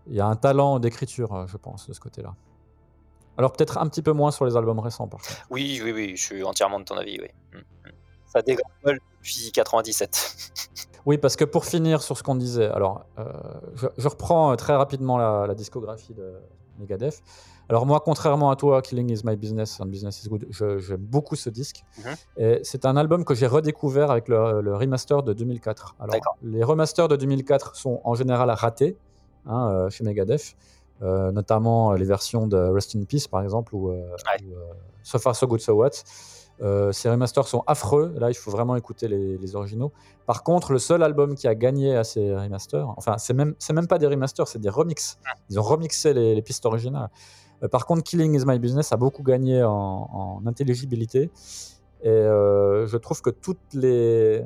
[0.09, 2.35] y a, un talent d'écriture, euh, je pense, de ce côté-là.
[3.37, 5.47] Alors peut-être un petit peu moins sur les albums récents, par contre.
[5.51, 7.28] Oui, oui, oui, je suis entièrement de ton avis, oui.
[7.53, 7.93] Mm, mm.
[8.26, 10.68] Ça dégringole depuis 97.
[11.07, 13.24] Oui, parce que pour finir sur ce qu'on disait, alors euh,
[13.74, 16.35] je, je reprends euh, très rapidement la, la discographie de
[16.78, 17.22] Megadeth.
[17.71, 21.37] Alors moi, contrairement à toi, Killing is my business and business is good, j'aime beaucoup
[21.37, 21.85] ce disque.
[21.99, 22.59] Mhm.
[22.64, 25.95] C'est un album que j'ai redécouvert avec le, le remaster de 2004.
[26.01, 26.37] Alors D'accord.
[26.43, 28.97] les remasters de 2004 sont en général ratés
[29.47, 30.57] hein, euh, chez Megadeth,
[31.03, 34.03] euh, notamment euh, les versions de Rest in Peace par exemple ou, euh,
[34.43, 34.73] ou, euh,
[35.05, 36.03] So Far So Good So What.
[36.93, 38.12] Ces remasters sont affreux.
[38.18, 39.93] Là, il faut vraiment écouter les, les originaux.
[40.27, 43.87] Par contre, le seul album qui a gagné à ces remasters, enfin, c'est même, même
[43.87, 45.18] pas des remasters, c'est des remixes.
[45.49, 47.09] Ils ont remixé les, les pistes originales.
[47.62, 51.30] Euh, par contre, Killing is My Business a beaucoup gagné en, intelligibilité.
[52.02, 54.42] Et euh, je trouve que toutes les,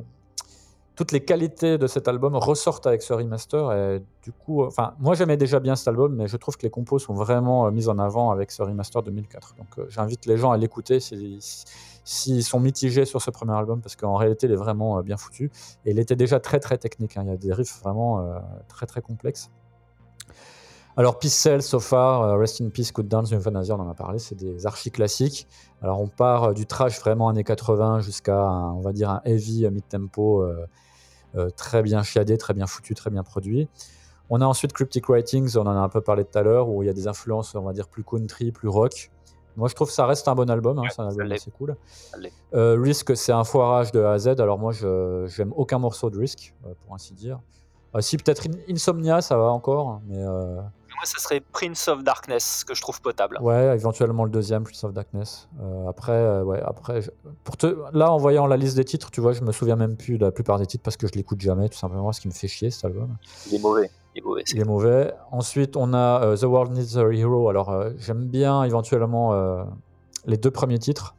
[0.96, 3.72] toutes les qualités de cet album ressortent avec ce remaster.
[3.72, 6.62] Et du coup, euh, enfin, moi j'aimais déjà bien cet album, mais je trouve que
[6.64, 9.54] les compos sont vraiment mises en avant avec ce remaster 2004.
[9.56, 14.16] Donc j'invite les gens à l'écouter s'ils sont mitigés sur ce premier album, parce qu'en
[14.16, 15.52] réalité il est vraiment bien foutu.
[15.84, 17.16] Et il était déjà très très technique.
[17.16, 17.22] hein.
[17.24, 18.26] Il y a des riffs vraiment
[18.66, 19.48] très très complexes.
[20.96, 23.94] Alors, Peace Cell, So Far, euh, Rest in Peace, Good Dance, Euthanasia, on en a
[23.94, 25.48] parlé, c'est des archi classiques.
[25.82, 29.66] Alors, on part euh, du trash vraiment années 80 jusqu'à, on va dire, un heavy
[29.66, 30.66] euh, mid-tempo euh,
[31.34, 33.68] euh, très bien chiadé, très bien foutu, très bien produit.
[34.30, 36.82] On a ensuite Cryptic Writings, on en a un peu parlé tout à l'heure, où
[36.84, 39.10] il y a des influences, on va dire, plus country, plus rock.
[39.56, 41.50] Moi, je trouve que ça reste un bon album, hein, Ouais, c'est un album assez
[41.50, 41.76] cool.
[42.54, 44.28] Euh, Risk, c'est un foirage de A à Z.
[44.40, 46.54] Alors, moi, je j'aime aucun morceau de Risk,
[46.86, 47.40] pour ainsi dire.
[47.94, 50.18] Euh, si, peut-être In- Insomnia, ça va encore, mais.
[50.18, 50.60] euh,
[51.04, 53.38] Moi, ça serait Prince of Darkness que je trouve potable.
[53.42, 55.50] Ouais, éventuellement le deuxième, Prince of Darkness.
[55.60, 57.02] Euh, après, euh, ouais, après,
[57.44, 59.98] pour te, là, en voyant la liste des titres, tu vois, je me souviens même
[59.98, 62.28] plus de la plupart des titres parce que je l'écoute jamais, tout simplement, ce qui
[62.28, 63.16] me fait chier cet album.
[63.48, 63.90] Il est mauvais.
[64.14, 64.42] Il est mauvais.
[64.50, 65.12] Il est mauvais.
[65.30, 67.50] Ensuite, on a euh, The World Needs a Hero.
[67.50, 69.62] Alors, euh, j'aime bien éventuellement euh,
[70.24, 71.14] les deux premiers titres.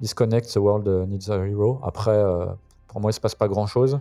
[0.00, 1.80] Disconnect, The World Needs a Hero.
[1.82, 2.46] Après, euh,
[2.86, 3.98] pour moi, il se passe pas grand chose.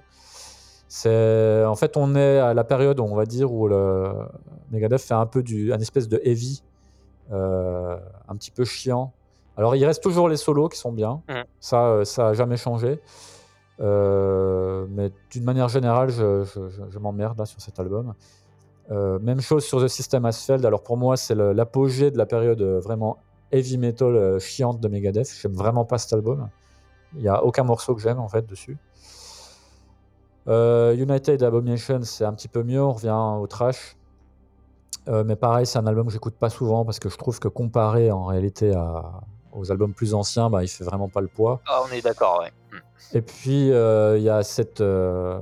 [0.88, 4.11] C'est, en fait, on est à la période, on va dire, où le
[4.71, 6.63] Megadeth fait un peu du, un espèce de heavy,
[7.31, 9.11] euh, un petit peu chiant.
[9.57, 11.21] Alors, il reste toujours les solos qui sont bien.
[11.29, 11.43] Mhm.
[11.59, 12.99] Ça, euh, ça a jamais changé.
[13.81, 18.13] Euh, mais d'une manière générale, je, je- je- je m'emmerde là, sur cet album.
[18.91, 20.63] Euh, même chose sur The System Asphalt.
[20.63, 23.17] Alors pour moi, c'est l'apogée de la période vraiment
[23.51, 25.29] heavy metal chiante de Megadeth.
[25.41, 26.47] J'aime vraiment pas cet album.
[27.15, 28.77] Il n'y a aucun morceau que j'aime en fait dessus.
[30.48, 32.82] Euh, United Abomination, c'est un petit peu mieux.
[32.84, 33.96] On revient au trash.
[35.08, 37.48] Euh, mais pareil, c'est un album que j'écoute pas souvent parce que je trouve que
[37.48, 39.22] comparé en réalité à-
[39.54, 41.62] aux albums plus anciens, bah, il fait vraiment pas le poids.
[41.68, 42.52] Ah, on est d'accord, ouais.
[42.72, 42.82] Hmm.
[43.18, 45.39] Et puis, euh, il y a cette, euh,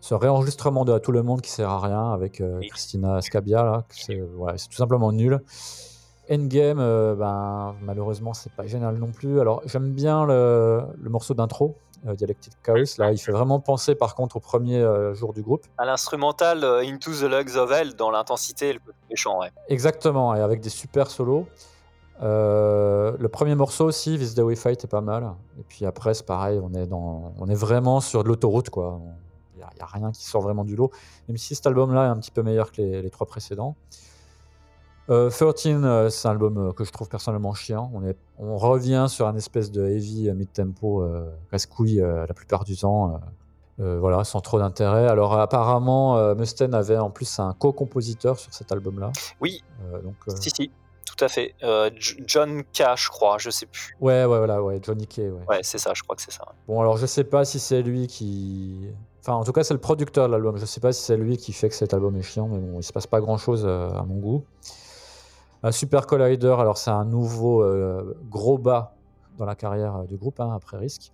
[0.00, 2.60] ce réenregistrement de À tout le monde qui sert à rien avec euh.
[2.70, 3.62] Christina Scabia.
[3.62, 5.40] Là, c'est ouais, tout simplement nul.
[6.30, 9.40] Endgame, ben, malheureusement, c'est pas génial non plus.
[9.40, 12.98] Alors, j'aime bien le, le morceau d'intro, Dialectic Chaos.
[12.98, 15.66] Là, il fait vraiment penser, par contre, au premier euh, jour du groupe.
[15.78, 19.50] À l'instrumental euh, Into the Lugs of Hell, dans l'intensité et le côté méchant, ouais.
[19.68, 21.46] Exactement, et avec des super solos.
[22.22, 25.32] Euh, le premier morceau aussi, This Day We Fight, est pas mal.
[25.58, 29.00] Et puis après, c'est pareil, on est, dans, on est vraiment sur de l'autoroute, quoi.
[29.54, 30.90] Il n'y a, rien qui sort vraiment du lot.
[31.28, 33.76] Même si cet album-là est un petit peu meilleur que les, les trois précédents.
[35.10, 37.90] Euh, 13, euh, c'est un album euh, que je trouve personnellement chiant.
[37.92, 41.04] On, est, on revient sur un espèce de heavy euh, mid-tempo
[41.50, 43.20] casse-couille la plupart du temps.
[43.78, 45.08] voilà, sans trop d'intérêt.
[45.08, 49.12] Alors apparemment, Mustaine avait en plus un co-compositeur sur cet album-là.
[49.40, 49.62] Oui,
[50.04, 50.70] donc, si, si,
[51.04, 51.54] tout à fait.
[51.62, 51.90] Euh,
[52.26, 53.96] John K, je crois, je sais plus.
[54.00, 55.44] Ouais, ouais, voilà, ouais, Johnny Kay, ouais.
[55.48, 56.44] Ouais, c'est ça, je crois que c'est ça.
[56.66, 58.88] Bon, alors je sais pas si c'est lui qui.
[59.20, 60.56] Enfin, en tout cas, c'est le producteur de l'album.
[60.56, 62.78] Je sais pas si c'est lui qui fait que cet album est chiant, mais bon,
[62.78, 64.44] il se passe pas grand chose à mon goût.
[65.62, 68.94] Un Super Collider, alors c'est un nouveau euh, gros bas
[69.38, 71.12] dans la carrière euh, du groupe, hein, après Risk.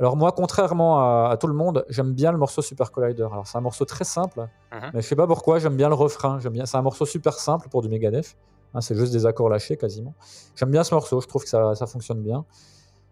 [0.00, 3.28] Alors moi, contrairement à, à tout le monde, j'aime bien le morceau Super Collider.
[3.30, 4.90] Alors c'est un morceau très simple, Mhm.
[4.94, 6.40] mais je sais pas pourquoi, j'aime bien le refrain.
[6.40, 6.66] J'aime bien.
[6.66, 8.36] C'est un morceau super simple pour du Megadeth.
[8.74, 10.14] hein, c'est juste des accords lâchés quasiment.
[10.56, 11.20] J'aime bien ce morceau.
[11.20, 12.44] Je trouve que ça, ça fonctionne bien.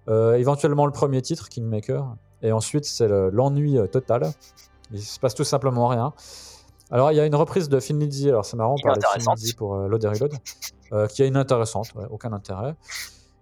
[0.09, 4.33] Euh, éventuellement le premier titre, Kingmaker, et ensuite c'est le- l'ennui euh, total.
[4.91, 6.13] Il se passe tout simplement rien.
[6.93, 9.55] Alors il y a une reprise de Thin Lizzy, alors c'est marrant, on parlait de
[9.57, 10.35] pour euh, Load and Reload,
[10.93, 12.77] euh, qui est inintéressante, ouais, aucun intérêt.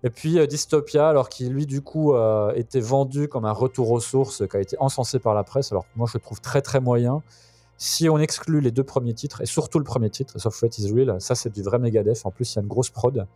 [0.04, 3.90] Et puis euh, Dystopia, alors qui lui du coup euh, était vendu comme un retour
[3.90, 6.40] aux sources, qui a été encensé par la presse, alors que moi je le trouve
[6.40, 7.22] très très moyen.
[7.76, 10.92] Si on exclut les deux premiers titres, et surtout le premier titre, Soft Fate is
[10.92, 13.26] Real, ça c'est du vrai Megadeth, en plus il y a une grosse prod.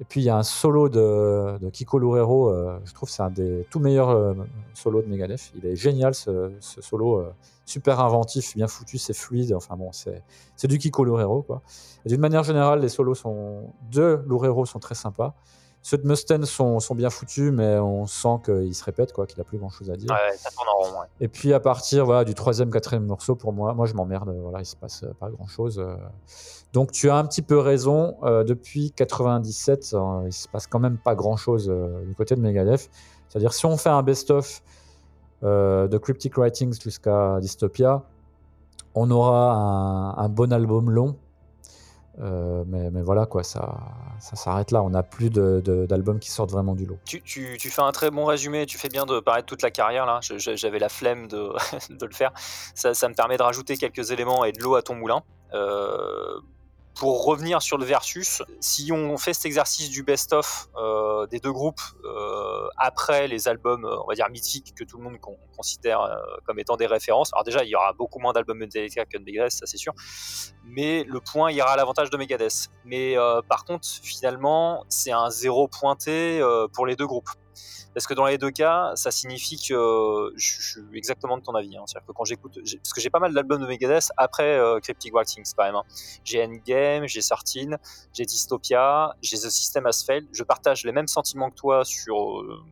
[0.00, 3.22] Et puis il y a un solo de, de Kiko Loureiro, euh, je trouve c'est
[3.22, 4.34] un des tout meilleurs euh,
[4.72, 5.52] solos de Megadeth.
[5.56, 7.32] Il est génial ce, solo, euh,
[7.64, 10.22] super inventif, bien foutu, c'est fluide, enfin bon, c'est
[10.68, 11.62] du Kiko Loureiro quoi.
[12.06, 15.34] D'une manière générale, les solos sont, de Loureiro sont très sympas.
[15.82, 19.40] Ceux de Mustaine sont, sont bien foutus, mais on sent qu'il se répète, quoi, qu'il
[19.40, 20.10] a plus grand chose à dire.
[20.10, 21.00] Ouais, ça tourne en rond.
[21.00, 21.06] Ouais.
[21.20, 24.60] Et puis à partir voilà, du troisième, quatrième morceau, pour moi, moi je m'emmerde, voilà,
[24.60, 25.82] il se passe euh, pas grand chose.
[26.72, 30.80] Donc tu as un petit peu raison, euh, depuis 97, euh, il se passe quand
[30.80, 31.72] même pas grand chose
[32.06, 32.90] du côté de Megadeth.
[33.28, 34.62] C'est-à-dire si on fait un best-of
[35.42, 38.02] de Cryptic Writings jusqu'à Dystopia,
[38.94, 41.16] on aura un, un bon album long
[42.20, 43.78] euh, mais, mais, voilà, quoi, ça,
[44.18, 44.82] ça s'arrête là.
[44.82, 46.98] On n'a plus d'albums qui sortent vraiment du lot.
[47.04, 48.66] Tu, tu, tu, fais un très bon résumé.
[48.66, 50.20] Tu fais bien de paraître toute la carrière là.
[50.20, 51.52] J'avais la flemme de,
[51.90, 52.32] de le faire.
[52.74, 55.22] Ça, ça, me permet de rajouter quelques éléments et de l'eau à ton moulin.
[55.54, 56.40] Euh,
[56.98, 61.52] pour revenir sur le versus, si on fait cet exercice du best-of euh, des deux
[61.52, 65.18] groupes euh, après les albums, euh, on va dire mythiques que tout le monde
[65.56, 66.00] considère
[66.44, 69.24] comme étant des références, alors déjà il y aura beaucoup moins d'albums Metallica que de
[69.24, 69.92] Megadeth, ça c'est sûr,
[70.64, 72.68] mais le point ira à l'avantage de Megadeth.
[72.84, 73.16] Mais
[73.48, 76.40] par contre, finalement, c'est un zéro pointé
[76.72, 77.30] pour les deux groupes.
[77.94, 81.76] Parce que dans les deux cas, ça signifie que je, suis exactement de ton avis.
[81.76, 81.84] Hein.
[81.86, 85.14] C'est-à-dire que quand j'écoute, parce que j'ai pas mal d'albums de Megadeth après euh, Cryptic
[85.14, 85.80] Waxings quand même.
[86.24, 87.78] J'ai Endgame, j'ai Sartine,
[88.12, 90.26] j'ai Dystopia, j'ai The System Has Failed.
[90.32, 92.62] Je partage les mêmes sentiments que toi sur euh,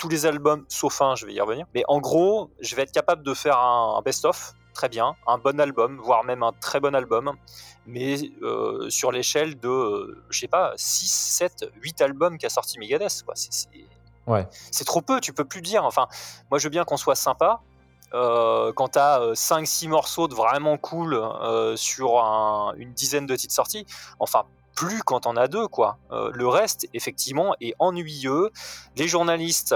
[0.00, 1.66] tous les albums, sauf un, je vais y revenir.
[1.74, 5.60] Mais en gros, je vais être capable de faire un, best-of très bien, un bon
[5.60, 7.36] album, voire même un très bon album,
[7.86, 12.78] mais euh, sur l'échelle de, euh, je sais pas, 6, 7, 8 albums qu'a sorti
[12.78, 13.24] Megadeth.
[14.70, 15.84] C'est trop peu, tu peux plus dire.
[15.84, 16.06] Enfin,
[16.50, 17.60] moi, je veux bien qu'on soit sympa.
[18.12, 22.18] Euh, quand tu as 5-6 morceaux de vraiment cool euh, sur
[22.76, 23.86] une dizaine de titres sortis,
[24.18, 24.44] enfin,
[24.74, 25.98] plus quand on a deux, quoi.
[26.10, 28.50] Euh, le reste, effectivement, est ennuyeux.
[28.96, 29.74] Les journalistes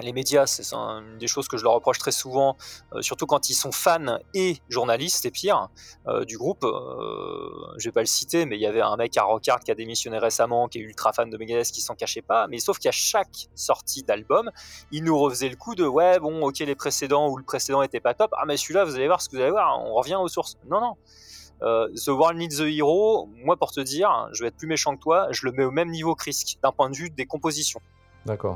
[0.00, 2.56] les médias, c'est une des choses que je leur reproche très souvent,
[2.94, 5.68] euh, surtout quand ils sont fans et journalistes, et pire,
[6.06, 6.64] euh, du groupe.
[6.64, 9.70] Euh, je vais pas le citer, mais il y avait un mec à Rockard qui
[9.70, 12.46] a démissionné récemment, qui est ultra fan de Megadeth, qui s'en cachait pas.
[12.46, 14.50] Mais sauf qu'à chaque sortie d'album,
[14.92, 18.00] il nous refaisait le coup de ouais, bon, ok, les précédents ou le précédent était
[18.00, 18.32] pas top.
[18.38, 20.56] Ah, mais celui-là, vous allez voir ce que vous allez voir, on revient aux sources.
[20.68, 20.94] Non, non.
[21.60, 25.02] The World Needs the Hero, moi pour te dire, je vais être plus méchant que
[25.02, 26.30] toi, je le mets au même niveau que
[26.62, 27.80] d'un point de vue des compositions.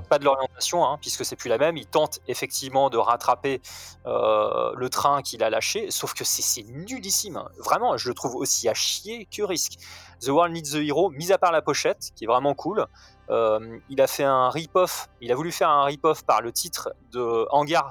[0.09, 1.77] Pas de l'orientation, hein, puisque c'est plus la même.
[1.77, 3.61] Il tente effectivement de rattraper
[4.07, 7.43] euh, le train qu'il a lâché, sauf que c'est nullissime.
[7.59, 9.79] Vraiment, je le trouve aussi à chier que risque.
[10.21, 12.87] The World Needs the Hero, mis à part la pochette, qui est vraiment cool.
[13.31, 16.93] Euh, il a fait un rip-off, il a voulu faire un rip-off par le titre
[17.13, 17.91] de Hangar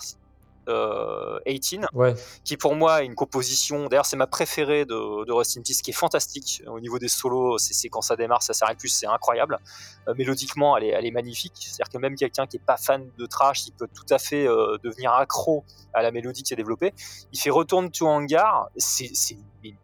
[0.67, 2.13] 18, ouais.
[2.43, 5.81] qui pour moi est une composition, d'ailleurs c'est ma préférée de, de Rust in Peace,
[5.83, 9.07] qui est fantastique au niveau des solos, c'est quand ça démarre, ça s'arrête plus, c'est
[9.07, 9.59] incroyable.
[10.07, 13.09] Euh, mélodiquement, elle est, elle est magnifique, c'est-à-dire que même quelqu'un qui est pas fan
[13.17, 16.57] de trash, il peut tout à fait euh, devenir accro à la mélodie qui est
[16.57, 16.93] développée.
[17.33, 19.11] Il fait Return to Hangar, c'est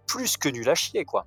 [0.05, 1.25] plus que nul à chier, quoi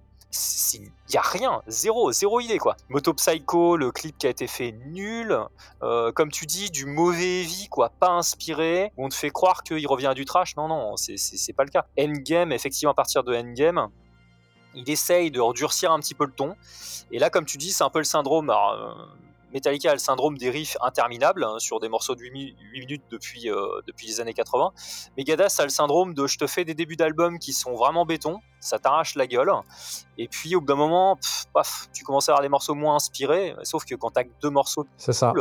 [0.74, 2.76] il y a rien, zéro, zéro idée quoi.
[2.88, 5.36] Moto Psycho, le clip qui a été fait nul,
[5.82, 8.92] euh, comme tu dis, du mauvais vie quoi, pas inspiré.
[8.96, 11.86] On te fait croire qu'il revient du trash, non non, c'est pas le cas.
[11.98, 13.88] Endgame, effectivement à partir de Endgame,
[14.74, 16.54] il essaye de redurcir un petit peu le ton.
[17.10, 18.50] Et là, comme tu dis, c'est un peu le syndrome.
[18.50, 18.94] Euh,
[19.52, 23.50] Metallica a le syndrome des riffs interminables hein, sur des morceaux de 8, minutes depuis,
[23.50, 24.72] euh, depuis les années 80.
[25.16, 28.40] Megadeth a le syndrome de je te fais des débuts d'album qui sont vraiment béton,
[28.60, 29.50] ça t'arrache la gueule.
[30.18, 31.18] Et puis au bout d'un moment,
[31.52, 33.54] paf, tu commences à avoir des morceaux moins inspirés.
[33.62, 35.32] Sauf que quand t'as que deux morceaux c'est ça.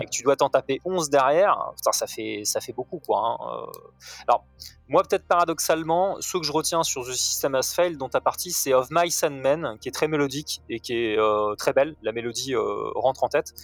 [0.00, 2.98] et que tu dois t'en taper 11 derrière, ça, fait, ça fait beaucoup.
[2.98, 3.20] quoi.
[3.20, 3.36] Hein.
[3.40, 3.90] Euh.
[4.26, 4.44] Alors,
[4.88, 8.50] moi, peut-être paradoxalement, ce que je retiens sur The System Has Failed, dont ta partie,
[8.50, 11.94] c'est Of My Sandman, qui est très mélodique et qui est euh, très belle.
[12.02, 13.54] La mélodie euh, rentre en tête,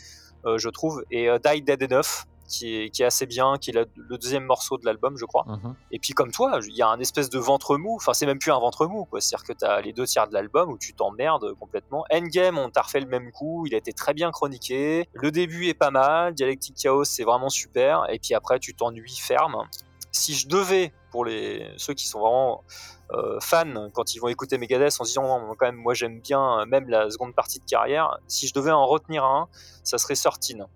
[0.45, 1.05] je trouve.
[1.11, 5.17] Et Die Dead Enough, qui est, assez bien, qui est le deuxième morceau de l'album,
[5.17, 5.45] je crois.
[5.47, 5.75] Mhm.
[5.93, 8.41] Et puis comme toi, il y a un espèce de ventre mou, enfin c'est même
[8.41, 9.21] plus un ventre mou, quoi.
[9.21, 12.05] C'est-à-dire que tu as les deux tiers de l'album où tu t'emmerdes complètement.
[12.13, 15.69] Endgame, on t'a refait le même coup, il a été très bien chroniqué, le début
[15.69, 19.69] est pas mal, Dialectic Chaos c'est vraiment super, et puis après tu t'ennuies ferme.
[20.11, 22.65] Si je devais, pour les ceux qui sont vraiment
[23.13, 26.65] euh, fans quand ils vont écouter Megadeth en se disant quand même moi j'aime bien
[26.67, 29.49] même la seconde partie de carrière, si je devais en retenir un,
[29.85, 30.67] ça serait Sortine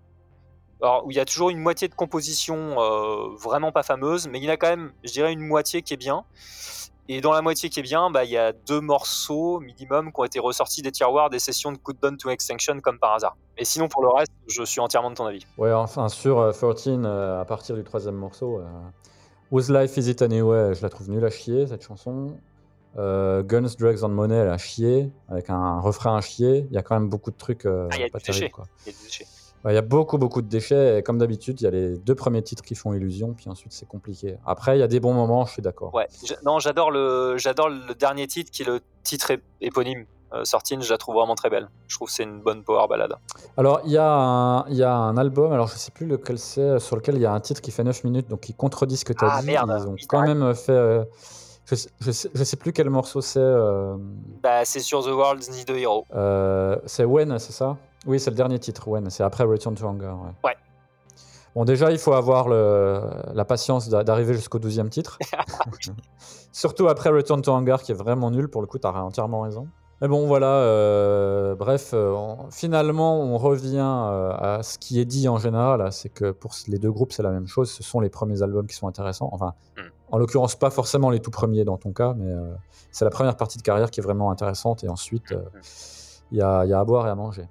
[0.81, 4.39] alors, où il y a toujours une moitié de composition euh, vraiment pas fameuse, mais
[4.39, 6.25] il y en a quand même, je dirais, une moitié qui est bien.
[7.07, 10.19] Et dans la moitié qui est bien, bah, il y a deux morceaux minimum qui
[10.19, 13.37] ont été ressortis des tiroirs des sessions de Countdown to Extinction comme par hasard.
[13.57, 15.45] Et sinon, pour le reste, je suis entièrement de ton avis.
[15.57, 18.59] Ouais, enfin, sur 13, euh, euh, à partir du troisième morceau,
[19.51, 22.37] Whose Life Is It Anyway, je la trouve nulle à chier, cette chanson.
[22.97, 26.65] Guns, Drugs and Money, elle a chier, avec un, refrain à chier.
[26.69, 28.49] Il y a quand même beaucoup de trucs ah, y a pas terribles.
[28.49, 28.65] Quoi.
[28.87, 29.25] Y a du déchet.
[29.67, 30.99] Il y a beaucoup, beaucoup de déchets.
[30.99, 33.73] Et comme d'habitude, il y a les deux premiers titres qui font illusion, puis ensuite
[33.73, 34.37] c'est compliqué.
[34.45, 35.93] Après, il y a des bons moments, je suis d'accord.
[35.93, 36.07] Ouais,
[36.43, 40.05] non, j'adore le, j'adore le dernier titre qui est le titre éponyme.
[40.43, 41.69] sortie, je la trouve vraiment très belle.
[41.87, 43.13] Je trouve que c'est une bonne power ballade.
[43.55, 46.37] Alors, il y, a un- il y a un album, alors je sais plus lequel
[46.37, 48.97] c'est, sur lequel il y a un titre qui fait 9 minutes, donc qui contredit
[48.97, 49.47] ce que tu as Ah, dit.
[49.47, 50.71] merde, Ils ont quand même fait.
[50.73, 51.05] euh,
[51.65, 53.39] je, je, sais, je sais plus quel morceau c'est.
[53.39, 53.95] euh,
[54.43, 56.03] Bah, c'est sur The World's Need a Hero.
[56.13, 57.77] euh, c'est When, c'est ça?
[58.05, 59.09] Oui, c'est le dernier titre, When.
[59.09, 60.05] C'est après Return to Anger.
[60.07, 60.31] Ouais.
[60.49, 60.55] Ouais.
[61.55, 63.01] Bon, déjà, il faut avoir le-
[63.33, 65.17] la patience d'a- d'arriver jusqu'au 12e titre.
[66.51, 68.47] Surtout après Return to Anger, qui est vraiment nul.
[68.49, 69.67] Pour le coup, tu as entièrement raison.
[70.01, 70.47] Mais bon, voilà.
[70.47, 75.79] euh, bref, euh, on- finalement, on revient euh, à ce qui est dit en général.
[75.79, 77.71] là, C'est que pour les deux groupes, c'est la même chose.
[77.71, 79.29] Ce sont les premiers albums qui sont intéressants.
[79.31, 79.81] Enfin, Mm.
[80.11, 82.53] en l'occurrence, pas forcément les tout premiers dans ton cas, mais euh,
[82.91, 84.83] c'est la première partie de carrière qui est vraiment intéressante.
[84.83, 85.41] Et ensuite, euh,
[86.33, 87.47] y, a, il y a à boire et à manger.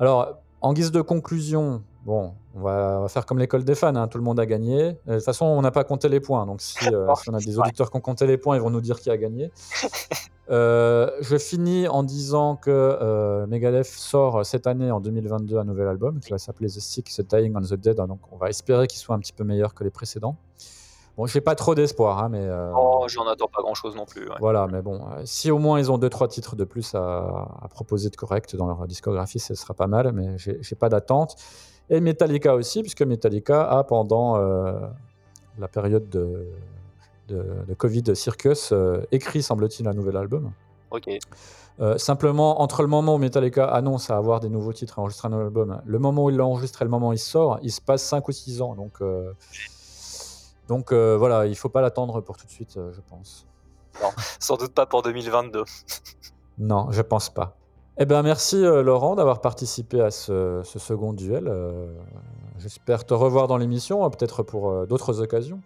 [0.00, 3.94] Alors, en guise de conclusion, bon, on va, on va faire comme l'école des fans,
[3.94, 4.82] hein, tout le monde a gagné.
[4.82, 7.34] Euh, De toute façon, on n'a pas compté les points, donc si, euh, si on
[7.34, 7.66] a des Ouais.
[7.66, 9.50] auditeurs qui ont compté les points, ils vont nous dire qui a gagné.
[10.52, 15.86] Euh, je finis en disant que euh, Megadeth sort cette année, en 2022, un nouvel
[15.86, 18.88] album qui va s'appeler The Sick, The Dying and the Dead, donc on va espérer
[18.88, 20.34] qu'il soit un petit peu meilleur que les précédents.
[21.20, 22.40] Bon, j'ai pas trop d'espoir, hein, mais...
[22.40, 24.26] euh, Oh, j'en attends pas grand chose non plus.
[24.26, 24.36] ouais.
[24.40, 27.46] voilà, mais bon, euh, si au moins ils ont deux trois titres de plus à,
[27.60, 31.36] à proposer de correct dans leur discographie, ce sera pas mal, mais j'ai pas d'attente.
[31.90, 34.72] Et Metallica aussi, puisque Metallica a pendant euh,
[35.58, 36.46] la période de,
[37.28, 40.52] de, de Covid Circus euh, écrit, semble-t-il, un nouvel album.
[40.90, 41.10] Ok.
[41.80, 45.26] Euh, simplement, entre le moment où Metallica annonce à avoir des nouveaux titres et enregistrer
[45.28, 47.70] un nouvel album, le moment où il l'enregistre et le moment où il sort, il
[47.72, 48.74] se passe 5 ou 6 ans.
[48.74, 49.02] Donc,
[50.70, 53.44] donc euh, voilà, il faut pas l'attendre pour tout de suite, euh, je pense.
[54.38, 55.64] Sans doute pas pour 2022.
[56.58, 57.56] Non, je pense pas.
[57.98, 61.48] Eh ben merci euh, Laurent d'avoir participé à ce, ce second duel.
[61.48, 61.92] Euh,
[62.58, 65.60] J'espère te revoir dans l'émission, peut-être pour euh, d'autres occasions.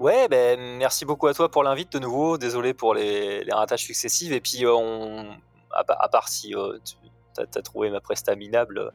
[0.00, 2.36] Ouais, ben merci beaucoup à toi pour l'invite de nouveau.
[2.36, 4.32] Désolé pour les, les ratages successifs.
[4.32, 5.24] Et puis, on,
[5.70, 6.52] à, pa- à part si
[6.84, 6.96] tu
[7.40, 8.90] as, trouvé ma presta minable,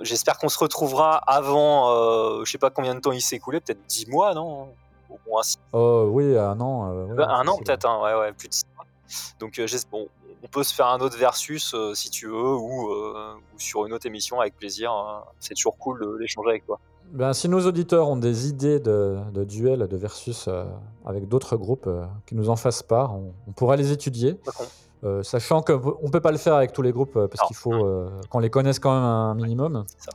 [0.00, 3.84] j'espère qu'on se retrouvera avant, je sais pas combien de temps il s'est écoulé, peut-être
[3.86, 4.70] 10 mois, non?
[5.10, 6.90] Au moins six- Oh oui, un an.
[6.92, 8.84] euh, ouais, un an peut-être, hein, ouais, ouais, plus de 6 mois.
[9.40, 10.06] Donc, euh, bon,
[10.42, 13.86] on peut se faire un autre versus euh, si tu veux, ou, euh, ou sur
[13.86, 14.92] une autre émission avec plaisir.
[14.92, 15.24] hein.
[15.40, 16.78] C'est toujours cool d'échanger avec toi.
[17.12, 20.64] Ben, si nos auditeurs ont des idées de, de duel, de versus euh,
[21.06, 24.38] avec d'autres groupes, euh, qui nous en fassent part, on, on pourra les étudier.
[25.04, 27.56] Euh, sachant qu'on ne peut pas le faire avec tous les groupes, euh, parce qu'il
[27.56, 29.84] faut euh, qu'on les connaisse quand même un minimum.
[29.96, 30.10] ça.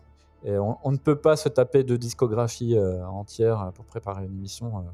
[0.45, 4.33] Et on, on ne peut pas se taper de discographie euh, entière pour préparer une
[4.33, 4.85] émission.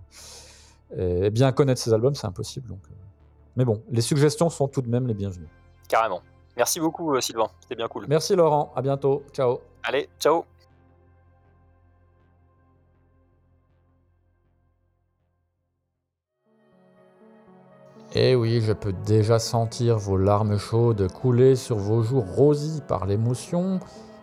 [0.98, 2.68] euh, et bien connaître ces albums, c'est impossible.
[2.68, 2.94] Donc, euh.
[3.56, 5.50] Mais bon, les suggestions sont tout de même les bienvenues.
[5.88, 6.22] Carrément.
[6.56, 7.48] Merci beaucoup, euh, Sylvain.
[7.62, 8.06] C'était bien cool.
[8.08, 9.24] Merci Laurent, à bientôt.
[9.34, 9.60] Ciao.
[9.84, 10.46] Allez, ciao.
[18.16, 23.06] Eh oui, je peux déjà sentir vos larmes chaudes couler sur vos joues rosies par
[23.06, 23.80] l'émotion.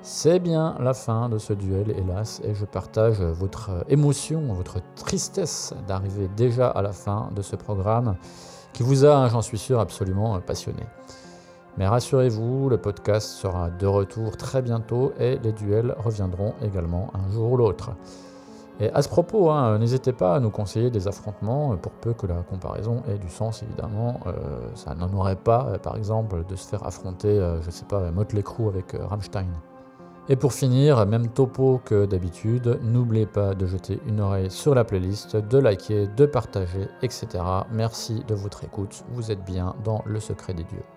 [0.08, 5.74] C'est bien la fin de ce duel, hélas, et je partage votre émotion, votre tristesse
[5.88, 8.14] d'arriver déjà à la fin de ce programme
[8.72, 10.84] qui vous a, j'en suis sûr, absolument passionné.
[11.76, 17.28] Mais rassurez-vous, le podcast sera de retour très bientôt et les duels reviendront également un
[17.32, 17.90] jour ou l'autre.
[18.78, 22.28] Et à ce propos, hein, n'hésitez pas à nous conseiller des affrontements, pour peu que
[22.28, 24.20] la comparaison ait du sens, évidemment.
[24.28, 27.86] Euh, ça n'en aurait pas, euh, par exemple, de se faire affronter, euh, je sais
[27.86, 29.48] pas, Motley avec Rammstein.
[30.28, 34.82] Et pour finir, même topo que d'habitude, n'oubliez pas de jeter une oreille sur la
[34.82, 37.28] playlist, de liker, de partager, etc.
[37.70, 40.95] Merci de votre écoute, vous êtes bien dans le secret des dieux.